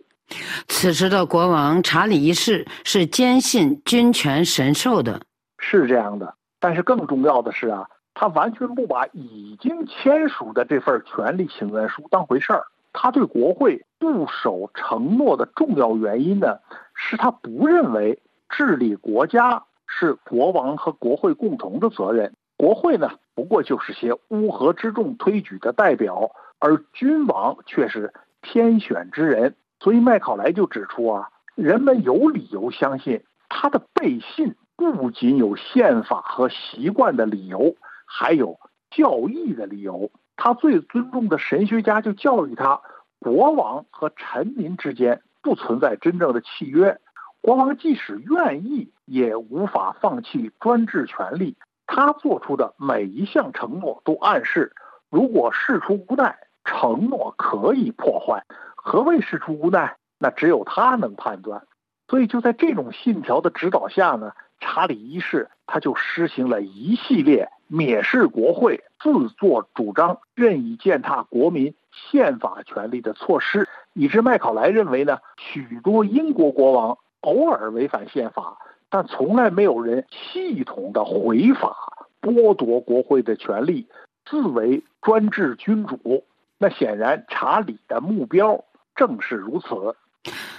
[0.67, 5.21] 此时的国王查理一世是坚信君权神授的，
[5.57, 6.35] 是这样的。
[6.59, 12.63] 但是更重要的是啊，他完全不把已经签署的这份权利请愿书当回事儿。
[12.93, 16.57] 他对国会不守承诺的重要原因呢，
[16.93, 22.33] 是他不认为治理国家是国王和国会共同的责任。
[22.57, 28.11] 国会呢，不过就是些乌合之众推举的代表，而君王却是
[28.41, 29.55] 天选之人。
[29.79, 37.75] 所以麦考莱就指出啊，人们有理由相信他的背信不仅有宪法和习惯的理由，
[38.07, 38.57] 还有
[38.89, 40.09] 教义的理由。
[40.35, 42.81] 他最尊重的神学家就教育他，
[43.19, 46.99] 国王和臣民之间不存在真正的契约，
[47.41, 51.55] 国王即使愿意，也无法放弃专制权利。
[51.87, 54.73] 他做出的每一项承诺都暗示，
[55.09, 58.43] 如果事出无奈，承诺可以破坏。
[58.75, 59.95] 何谓事出无奈？
[60.19, 61.63] 那只有他能判断。
[62.09, 78.57] 所以就在这种信条的指导下呢，查理一世他就实行了一系列蔑视国会、自作主张、任意践踏国民宪法权利的措施，以致麦考莱认为呢，许多英国国王偶尔违反宪法，
[78.89, 81.75] 但从来没有人系统的回法
[82.21, 83.87] 剥夺国会的权利，
[84.25, 86.23] 自为专制君主。
[86.57, 88.63] 那显然查理的目标。
[88.95, 89.95] 正是如此。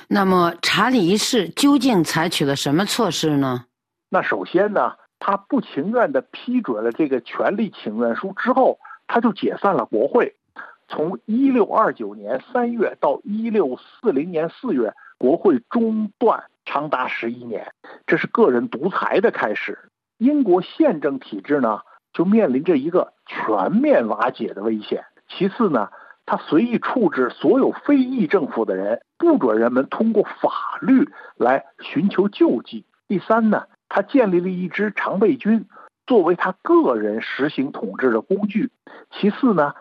[0.06, 3.64] 那么，查理一世究竟采取了什么措施呢？
[4.08, 10.36] 那首先呢，他不情愿地批准了这个权力请愿书之后，他就解散了国会。
[10.86, 17.72] 从一六二九年三月到一六四零年四月，国会中断长达十一年，
[18.06, 19.90] 这是个人独裁的开始。
[20.16, 21.80] 英国宪政体制呢，
[22.12, 25.04] 就面临着一个全面瓦解的危险。
[25.28, 25.88] 其次呢。
[26.30, 32.84] 他随意处置所有非议政府的人，不准人们通过法律来寻求救济。
[33.06, 35.64] 第三呢，他建立了一支常备军，
[36.06, 38.70] 作为他个人实行统治的工具。
[39.10, 39.72] 其次呢，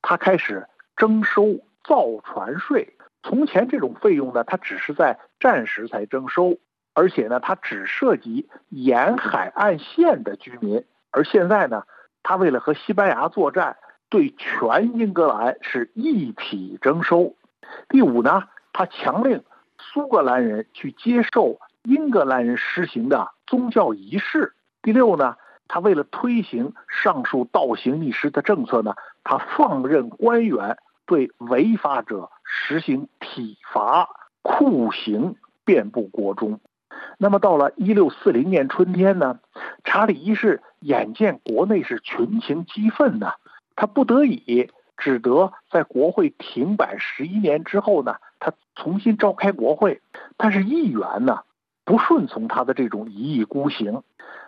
[0.00, 2.94] 他开始征收造船税。
[3.22, 6.58] 从前这种费用呢，它只是在战时才征收，
[6.94, 10.84] 而且呢，它只涉及沿海岸线的居民。
[11.10, 11.84] 而现在呢，
[12.22, 13.76] 他为了和西班牙作战。
[14.10, 17.36] 对全英格兰是一体征收。
[17.90, 19.44] 第五呢，他强令
[19.78, 24.54] 苏格兰人去接受英格兰人实行的宗教仪式。
[24.80, 25.36] 第六呢，
[25.68, 28.94] 他为了推行上述倒行逆施的政策呢，
[29.24, 34.08] 他放任官员对违法者实行体罚、
[34.42, 36.58] 酷刑，遍布国中。
[37.18, 39.38] 那么到了一六四零年春天呢，
[39.84, 43.32] 查理一世眼见国内是群情激愤呢，
[43.76, 50.00] 他不得已只得在国会停摆十一年之后呢，他重新召开国会。
[50.36, 51.42] 但是议员呢
[51.84, 54.02] 不顺从他的这种一意孤行，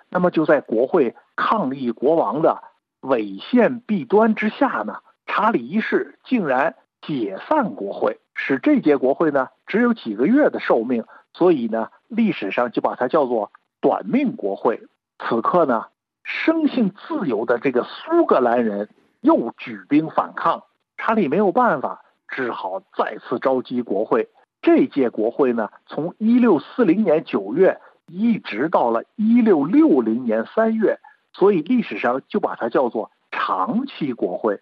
[0.09, 2.63] 那么就在国会抗议国王的
[3.01, 11.05] 违宪弊端之下呢，查理一世竟然解散国会，使这届国会呢只有几个月的寿命。
[11.33, 14.83] 所以呢，历史上就把它叫做短命国会。
[15.21, 15.87] 此刻呢，
[16.25, 18.89] 生性自由的这个苏格兰人
[19.21, 20.65] 又举兵反抗，
[20.97, 24.29] 查理没有办法，只好再次召集国会。
[24.61, 30.99] 这届国会呢，从一六四零年九月一直到了一六六零年三月，
[31.33, 34.61] 所以历史上就把它叫做长期国会。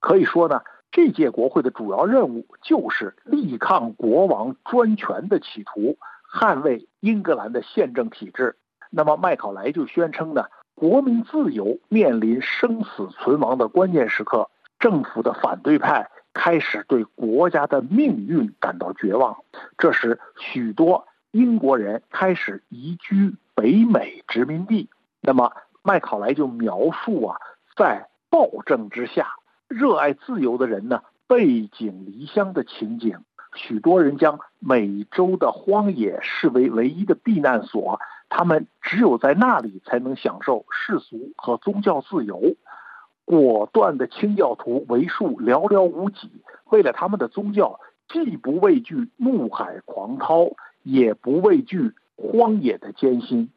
[0.00, 0.60] 可以说呢，
[0.92, 5.96] 这届国会的主要任务就是力抗国王专权的企图。
[6.32, 8.54] 捍卫英格兰的宪政体制，
[8.88, 10.44] 那么麦考莱就宣称呢，
[10.76, 19.38] 国民自由面临生死存亡的关键时刻，政府的反对派开始对国家的命运感到绝望。
[19.76, 24.88] 这时，许多英国人开始移居北美殖民地。
[25.20, 27.36] 那么，麦考莱就描述啊，
[27.76, 29.34] 在暴政之下，
[29.70, 33.16] 热爱自由的人呢，背井离乡的情景。
[33.54, 37.98] 许多人将美洲的荒野视为唯一的避难所，
[38.28, 42.56] 他们只有在那里才能享受世俗和宗教自由。
[43.24, 46.30] 果断的清教徒为数寥寥无几，
[46.70, 47.78] 为了他们的宗教，
[48.12, 50.50] 既不畏惧怒海狂涛，
[50.82, 53.48] 也不畏惧荒野的艰辛。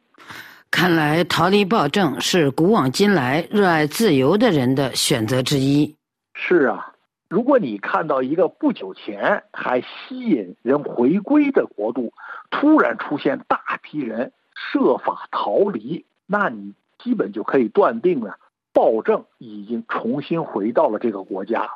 [0.69, 5.95] 看来，逃离暴政是古往今来热爱自由的人的选择之一。
[6.33, 6.93] 是啊。
[7.29, 12.13] 如果你看到一个不久前还吸引人回归的国度，
[12.51, 18.37] 突然出现大批人设法逃离，那你基本就可以断定了，
[18.71, 21.71] 暴政已经重新回到了这个国家。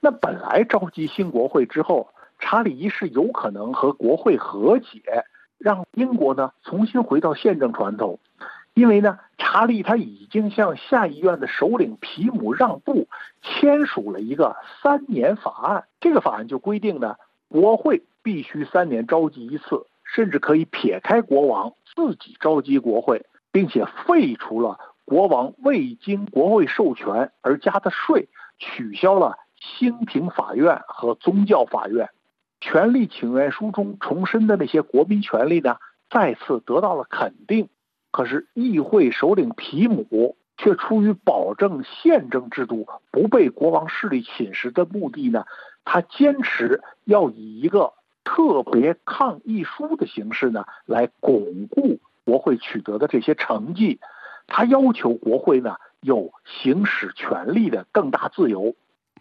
[0.00, 5.24] 那本来召集新国会之后，查理一世有可能和国会和解，
[5.56, 8.18] 让英国呢重新回到宪政传统。
[8.74, 9.18] 因为呢，
[9.52, 13.08] 查理他已经向下议院的首领皮姆让步，
[13.42, 15.84] 签署了一个三年法案。
[16.00, 17.16] 这个法案就规定呢，
[17.48, 32.08] 国会必须三年召集一次，甚至可以撇开国王自己召集国会，并且废除了国王未经国会授权而加的税，取消了兴平法院和宗教法院。
[32.60, 35.78] 权力请愿书中重申的那些国民权利呢，
[36.08, 37.68] 再次得到了肯定。
[38.10, 45.46] 可是，议会首领皮姆却出于保证宪政制度不被国王势力侵蚀的目的呢，
[45.84, 47.92] 他坚持要以一个
[48.24, 54.00] 特别抗议书的形式呢，来巩固国会取得的这些成绩。
[54.48, 58.74] 他要求国会呢有行使权力的更大自由。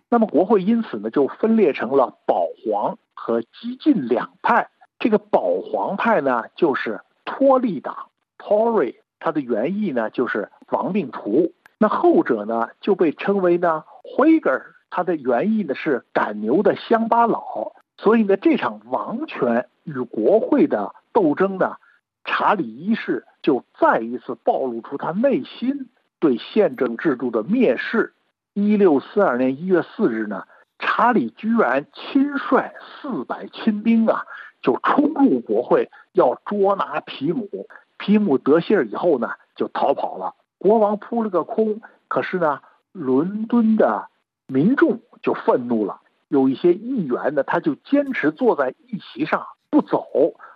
[0.10, 4.70] 那么，国会因此呢就分裂成了保皇和激进两派。
[4.98, 8.09] 这个保皇派呢，就是托利党。
[8.40, 11.54] Tory，它的原意呢就是亡命徒。
[11.78, 13.84] 那后者呢就被称为呢
[14.18, 17.74] Whiger，它的原意呢是赶牛的乡巴佬。
[17.98, 21.76] 所以呢，这场王权与国会的斗争呢，
[22.24, 28.14] 查理一世就再一次暴露出他内心对宪政制度的蔑视。
[28.54, 30.46] 一六四二年一月四日呢，
[30.80, 34.24] 查理居然亲率四百亲兵啊，
[34.62, 37.50] 就冲入国会，要捉拿皮姆。
[38.00, 40.34] 皮姆得信儿以后呢，就逃跑了。
[40.58, 41.82] 国王扑了个空。
[42.08, 42.60] 可是呢，
[42.91, 44.08] 伦敦的
[44.47, 46.02] 民众就愤怒了。
[46.28, 50.08] 有一些议员呢，他就坚持坐在议席上不走，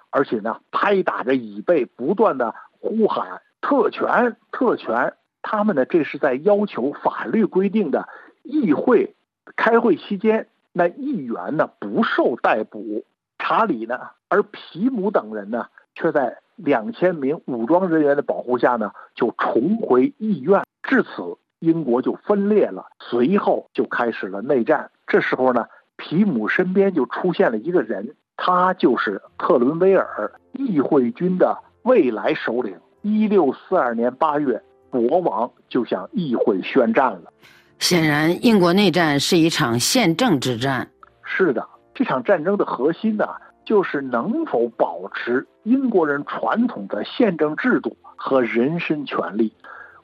[0.09, 5.13] 而且呢，拍打着椅背，不断的呼喊“特权，特权”。
[5.43, 8.07] 他们呢，这是在要求法律规定的
[8.41, 9.15] 议会
[9.55, 13.05] 开会期间，那议员呢不受逮捕。
[13.37, 16.37] 查理呢，而皮姆等人呢，却在。
[16.55, 20.61] 两千名武装人员的保护下呢，就重回议院。
[20.83, 22.85] 至此，英国就分裂了。
[22.99, 24.91] 随后就开始了内战。
[25.07, 25.65] 这时候呢，
[25.97, 32.77] 皮姆身边就出现了一个人，他就是特伦威尔，议会军的未来首领。
[33.01, 37.33] 一六四二年八月，国王就向议会宣战了。
[37.79, 40.87] 显然，英国内战是一场宪政之战。
[41.23, 43.27] 是的，这场战争的核心呢？
[43.65, 49.53] 就是能否保持英国人传统的宪政制度和人身权利。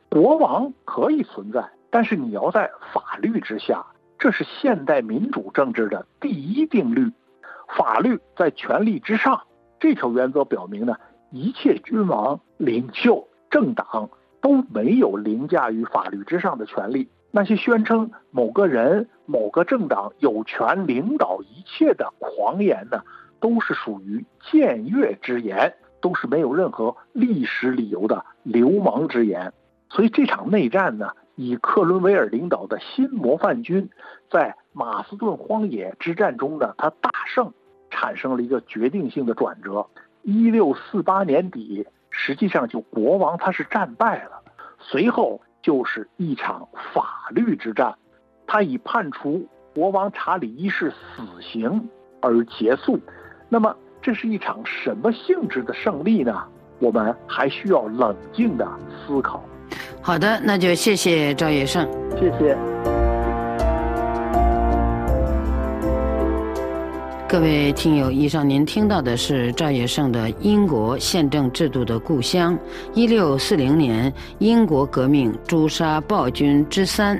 [0.10, 3.86] 国王可以存在，但是你要在法律之下，
[4.18, 7.12] 这是现代民主政治的第一定律。
[7.78, 9.42] 法律在权力之上，
[9.80, 10.96] 这条原则表明呢，
[11.32, 14.10] 一切君王、领袖、政党
[14.42, 17.08] 都没有凌驾于法律之上的权利。
[17.32, 23.04] 那些宣称某个人、某个政党有权领导一切的狂言呢，
[23.40, 29.54] 都是属于僭越之言，都是没有任何历史理由的流氓之言。
[29.90, 33.90] 所以这场内战呢，以克伦威尔领导的新模范军
[34.30, 37.54] 在马斯顿荒野之战中呢，他大胜，
[37.90, 39.88] 产生了一个决定性的转折。
[40.24, 44.44] 一六四八年底，实际上就国王他是战败了，
[44.80, 45.42] 随后。
[45.62, 47.94] 就是一场法律之战，
[48.48, 51.90] 他以判处国王查理一世死刑
[52.22, 52.98] 而结束。
[53.52, 56.44] 那么，这是一场什么性质的胜利呢？
[56.78, 58.68] 我们还需要冷静的
[59.08, 59.44] 思考。
[60.02, 61.90] 好的，那就谢谢赵野胜，
[62.20, 62.56] 谢谢。
[67.28, 72.56] 各位听友，以上您听到的是赵野胜的《英国宪政制度的故乡》，
[72.94, 77.20] 一六四零年英国革命诛杀暴君之三，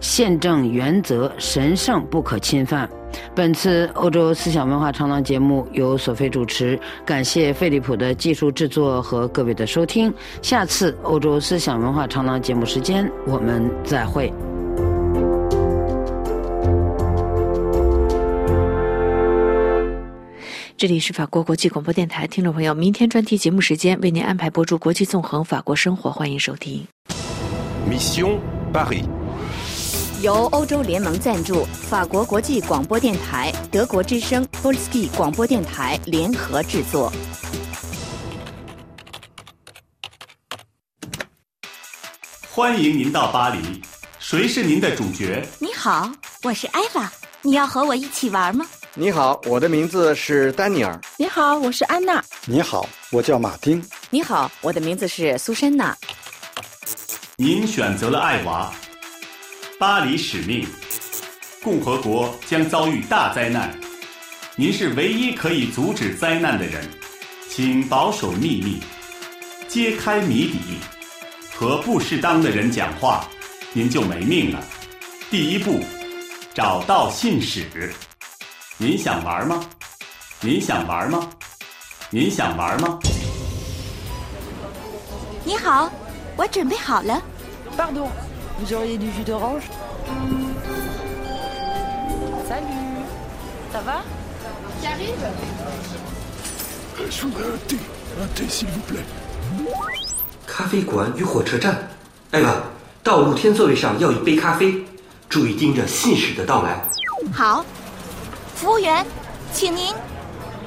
[0.00, 2.88] 宪政原则神圣不可侵犯。
[3.34, 10.12] 本次欧洲思想文化长廊节目由索菲主持，感谢费利普的技术制作和各位的收听。
[10.42, 14.32] 下次欧洲思想文化长廊节目时间，我们再会。
[20.78, 26.86] 这里是法国国际广播电台，听众朋友，明天专题节目时间为您安排播出《国际纵横法国生活》，欢迎收听。
[27.88, 28.38] Mission
[28.74, 29.06] Paris，
[30.22, 37.12] 由欧洲联盟赞助，法国国际广播电台、德国之声 p o l s k y 广播电台联合制作。
[42.50, 43.58] 欢迎您到巴黎，
[44.18, 45.46] 谁是您的主角？
[45.58, 46.10] 你好，
[46.42, 47.12] 我是艾拉，
[47.42, 48.64] 你要和我一起玩吗？
[48.94, 50.98] 你好，我的名字是丹尼尔。
[51.18, 52.24] 你好，我是安娜。
[52.46, 53.84] 你好，我叫马丁。
[54.08, 55.94] 你好，我的名字是苏珊娜。
[57.36, 58.72] 您选择了艾娃，
[59.78, 60.66] 巴黎使命，
[61.62, 63.78] 共和国将遭遇大灾难，
[64.54, 66.82] 您是唯一可以阻止灾难的人，
[67.50, 68.80] 请保守秘密，
[69.68, 70.58] 揭开谜底，
[71.54, 73.28] 和不适当的人讲话，
[73.74, 74.64] 您就没命了。
[75.30, 75.82] 第一步，
[76.54, 77.92] 找到信使。
[78.78, 79.62] 您想玩吗？
[80.40, 81.30] 您想玩吗？
[82.08, 82.98] 您想玩吗？
[85.44, 85.92] 你好，
[86.34, 87.22] 我准备好了。
[87.76, 88.08] Pardon,
[88.58, 89.64] vous auriez du jus d'orange?
[92.48, 93.04] Salut,
[93.72, 94.02] ça va?
[94.82, 95.14] J'arrive.
[97.10, 97.76] Je voudrais un thé,
[98.20, 99.04] un thé s'il vous plaît.
[100.46, 101.76] 咖啡馆与火车站，
[102.30, 102.62] 艾娃，
[103.02, 104.74] 到露天座位上要一杯咖啡，
[105.28, 106.80] 注意盯着信使的到来。
[107.32, 107.64] 好。
[108.54, 109.04] 服务员，
[109.52, 109.94] 请您。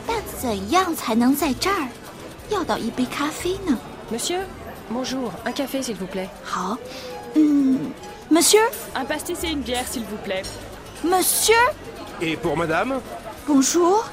[0.06, 1.88] 但怎样才能在这儿
[2.50, 3.78] 要到一杯咖啡呢
[4.12, 4.42] ？Monsieur,
[4.92, 6.30] bonjour, un café s'il vous plaît.
[6.44, 6.78] 好，
[7.36, 7.78] Hmm.
[8.32, 8.60] Monsieur
[8.96, 10.44] Un pastis et une bière, s'il vous plaît.
[11.04, 11.56] Monsieur
[12.22, 13.00] Et pour madame
[13.48, 14.08] Bonjour.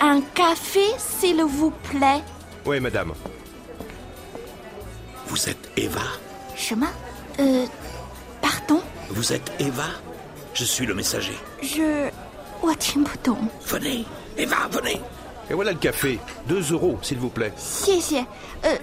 [0.00, 2.22] Un café, s'il vous plaît.
[2.66, 3.12] Oui, madame.
[5.26, 6.00] Vous êtes Eva
[6.56, 6.90] Chemin
[7.38, 7.66] Euh.
[8.40, 9.84] Pardon Vous êtes Eva
[10.54, 11.36] Je suis le messager.
[11.62, 12.08] Je.
[12.62, 13.36] Watimbuton.
[13.66, 14.04] Venez,
[14.36, 15.00] Eva, venez.
[15.50, 16.18] Et voilà le café.
[16.46, 17.52] Deux euros, s'il vous plaît.
[17.56, 18.18] Si, si.
[18.18, 18.76] Euh,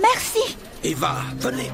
[0.00, 0.56] merci.
[0.84, 1.70] Eva, venez.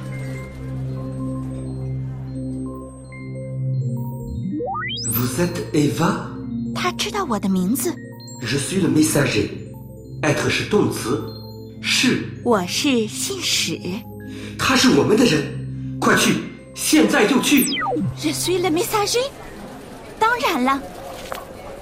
[5.73, 6.15] Eva?
[6.75, 7.95] 他知道我的名字。
[8.43, 9.49] Je suis le messager.
[10.23, 11.23] Être 是动词，
[11.83, 12.29] 是。
[12.45, 13.79] 我是信使。
[14.59, 16.35] 他是我们的人，快去，
[16.75, 17.65] 现在就去。
[18.17, 19.25] Je suis le messager.
[20.19, 20.83] 当然了。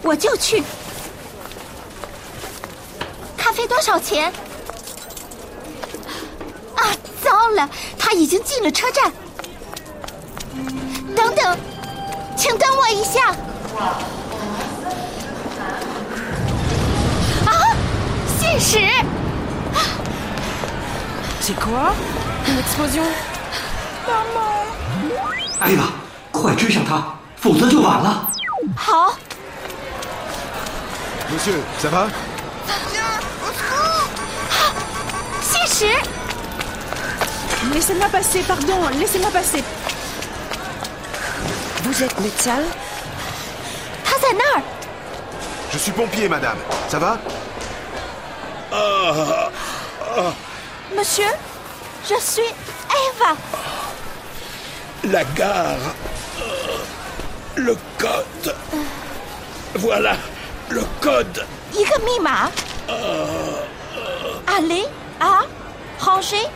[0.03, 0.63] 我就去。
[3.37, 4.31] 咖啡多少钱？
[6.75, 6.93] 啊，
[7.23, 9.13] 糟了，他已经进了车站。
[11.15, 11.59] 等等，
[12.47, 13.35] 请等我一下。
[17.45, 17.51] 啊，
[18.39, 18.79] 信使
[21.43, 21.93] ！C'est quoi?
[22.47, 23.03] Une explosion?
[24.07, 24.69] Maman！
[25.59, 25.91] 艾娃，
[26.31, 27.03] 快追上他，
[27.37, 28.31] 否则就晚了。
[28.77, 29.17] 好。
[31.29, 32.07] Monsieur, ça va
[35.43, 35.91] Chichi
[37.75, 39.65] Laissez-moi passer, pardon, laissez-moi passer.
[41.97, 42.63] Vous êtes Metzal
[44.05, 44.63] Hazanar
[45.73, 46.59] Je suis pompier, madame.
[46.89, 47.19] Ça va.
[48.71, 49.49] Ah.
[50.95, 51.25] Monsieur,
[52.07, 53.35] je suis Eva.
[55.05, 55.95] La gare.
[57.55, 58.55] Le code.
[59.77, 60.17] Voilà,
[60.69, 61.47] le code.
[61.73, 62.51] Igamima.
[62.91, 64.85] Ah, Allez
[65.19, 65.41] à
[65.99, 66.47] rangée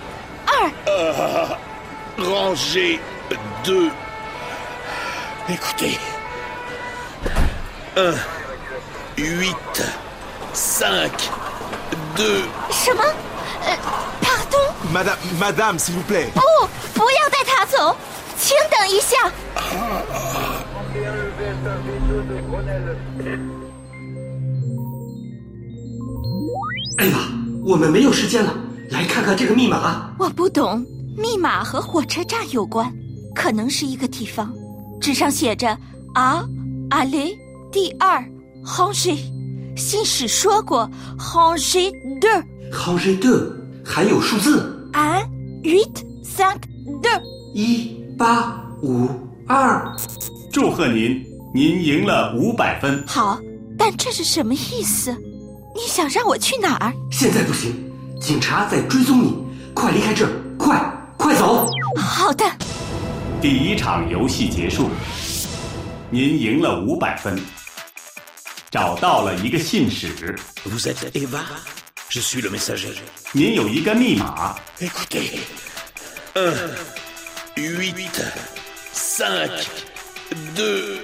[2.18, 2.22] 1.
[2.22, 3.00] rangée
[3.64, 3.90] 2.
[5.50, 5.98] Écoutez.
[7.96, 8.14] 1,
[9.16, 9.56] 8,
[10.54, 11.10] 5,
[12.16, 12.42] 2.
[12.70, 13.02] 什么？
[13.64, 13.76] 呃
[14.22, 16.30] ，pardon，Madame, madame, s'il vous plaît.
[16.34, 16.40] 不，
[16.94, 17.96] 不要带他走，
[18.38, 19.16] 请等一下。
[26.98, 27.18] 哎呀，
[27.64, 28.54] 我们没有时间了，
[28.90, 30.14] 来看看这个密码。
[30.16, 30.86] 我不懂，
[31.18, 32.92] 密码和火车站有关，
[33.34, 34.54] 可能是一个地方。
[35.00, 35.66] 纸上写着
[36.14, 36.44] “a
[36.90, 37.34] aller
[37.72, 38.22] 第二
[38.64, 39.16] rangée”，
[39.74, 40.88] 信使说过
[41.18, 41.90] “rangée
[42.20, 42.44] deux”。
[42.70, 43.50] rangée deux
[43.84, 45.24] 还有数字 un
[45.62, 46.56] huit cinq
[47.02, 47.20] deux。
[47.54, 49.08] 一八五
[49.48, 49.82] 二。
[50.52, 51.24] 祝贺您，
[51.54, 53.02] 您赢了五百分。
[53.06, 53.40] 好，
[53.78, 55.16] 但这是什么意思？
[55.74, 56.92] 你想让我去哪儿？
[57.10, 57.72] 现在不行，
[58.20, 59.34] 警察在追踪你，
[59.72, 60.78] 快离开这儿，快
[61.16, 61.66] 快走！
[61.96, 62.44] 好的。
[63.40, 64.90] 第一场游戏结束，
[66.10, 67.40] 您赢了五百分，
[68.70, 70.36] 找到了一个信使。
[70.66, 71.40] Vous êtes Eva
[72.10, 72.94] Je suis le messager.
[73.32, 74.56] 您有一个密码。
[74.78, 75.38] Écoutez.
[76.34, 76.52] 1,
[77.54, 77.94] 8,
[78.92, 79.48] 5,
[80.54, 80.98] 2.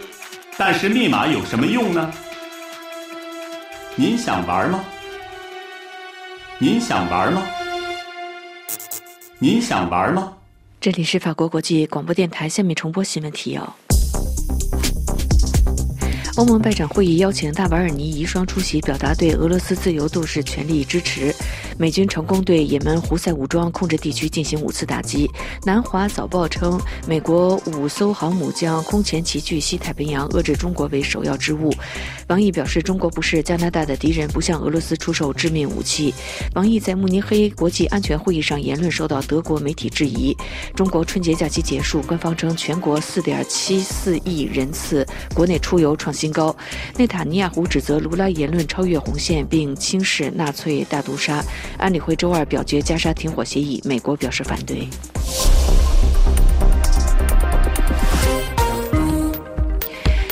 [0.58, 2.12] 但是密码有什么用呢？
[3.94, 4.84] 您想玩吗？
[6.58, 7.42] 您想玩吗？
[9.38, 10.34] 您想玩吗？
[10.86, 13.76] 这里是法国国际广播电台，下面重播新闻提要。
[16.36, 21.34] 欧盟外长会议邀请大瓦尔尼遗孀出席，表达对俄罗斯自由度是全力支持。
[21.78, 25.30] 美军成功对也门胡塞武装控制地区进行五次打击。
[25.64, 31.72] 南华早报称，美国五艘航母将空前齐聚西太平洋，遏制中国为首要之务。
[32.28, 36.14] 王毅表示，中国不是加拿大的敌人，不向俄罗斯出售致命武器。
[36.54, 40.36] 王毅在慕尼黑国际安全会议上言论受到德国媒体质疑。
[40.74, 46.56] 中国春节假期结束，官方称全国4.74亿人次国内出游创新高。
[46.96, 51.44] 内塔尼亚胡指责卢拉言论超越红线，并轻视纳粹大屠杀。
[51.78, 54.88] 安理会周二表决加沙停火协议，美国表示反对。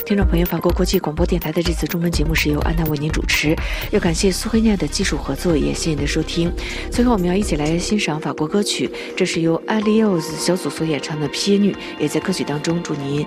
[0.07, 3.57] 听众朋友，法国国际广播电台的这次中文节目是由安娜为您主持，
[3.91, 6.53] 要感谢苏黑亚的技术合作，也谢谢您的收听。
[6.91, 13.27] 最后，我们要一起来欣赏法国歌曲，这是由阿里奥斯小组所演唱的《撇女》，也在歌曲当中祝您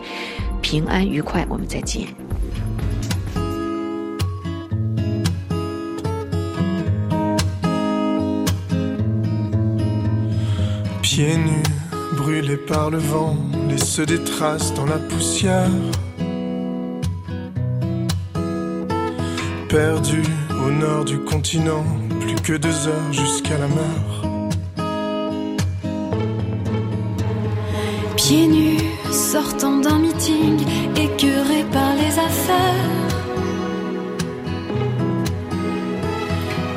[0.62, 1.43] 平安愉快。
[1.49, 2.08] 我们再见。
[11.18, 11.63] Pieds nus,
[12.15, 13.36] brûlés par le vent,
[13.68, 15.72] laisse des traces dans la poussière.
[19.68, 20.22] Perdu
[20.63, 21.84] au nord du continent,
[22.20, 23.99] plus que deux heures jusqu'à la mer.
[28.15, 28.78] Pieds nus,
[29.11, 30.59] sortant d'un meeting,
[30.95, 32.91] écœuré par les affaires.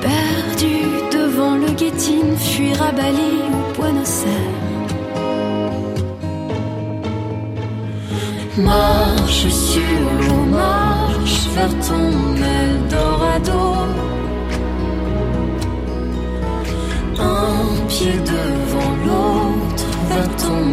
[0.01, 0.76] Perdu
[1.12, 3.69] devant le guettin, fuir à Bali
[8.57, 9.81] Marche sur
[10.20, 12.11] l'eau, marche vers ton
[12.59, 13.62] Eldorado.
[17.18, 20.64] Un pied devant l'autre vers ton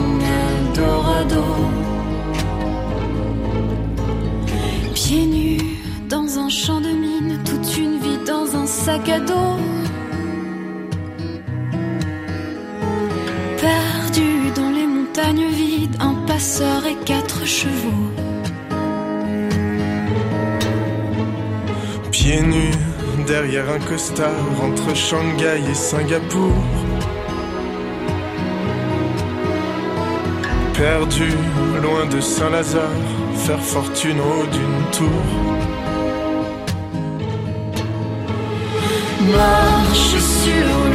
[0.44, 1.46] Eldorado.
[4.94, 5.62] Pieds nus
[6.10, 9.67] dans un champ de mine, toute une vie dans un sac à dos.
[15.18, 18.12] Montagnes vides, un passeur et quatre chevaux.
[22.12, 22.72] Pieds nus,
[23.26, 26.54] derrière un costard, entre Shanghai et Singapour.
[30.74, 31.32] Perdu,
[31.82, 32.84] loin de Saint-Lazare,
[33.36, 35.24] faire fortune au haut d'une tour.
[39.36, 40.87] Marche sur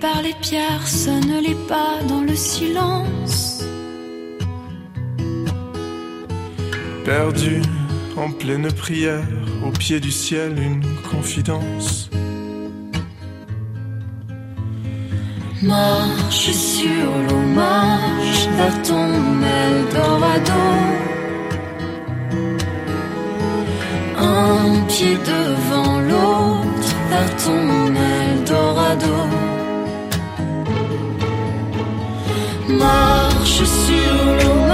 [0.00, 3.62] par les pierres, sonnent les pas dans le silence.
[7.04, 7.62] Perdu
[8.16, 9.26] en pleine prière,
[9.64, 12.10] au pied du ciel une confidence.
[15.62, 19.08] Marche sur l'eau, marche vers ton
[19.64, 20.66] Eldorado.
[24.18, 29.45] Un pied devant l'autre vers ton Eldorado.
[32.68, 34.66] Marche sur l'eau,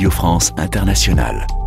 [0.00, 1.59] Radio France Internationale.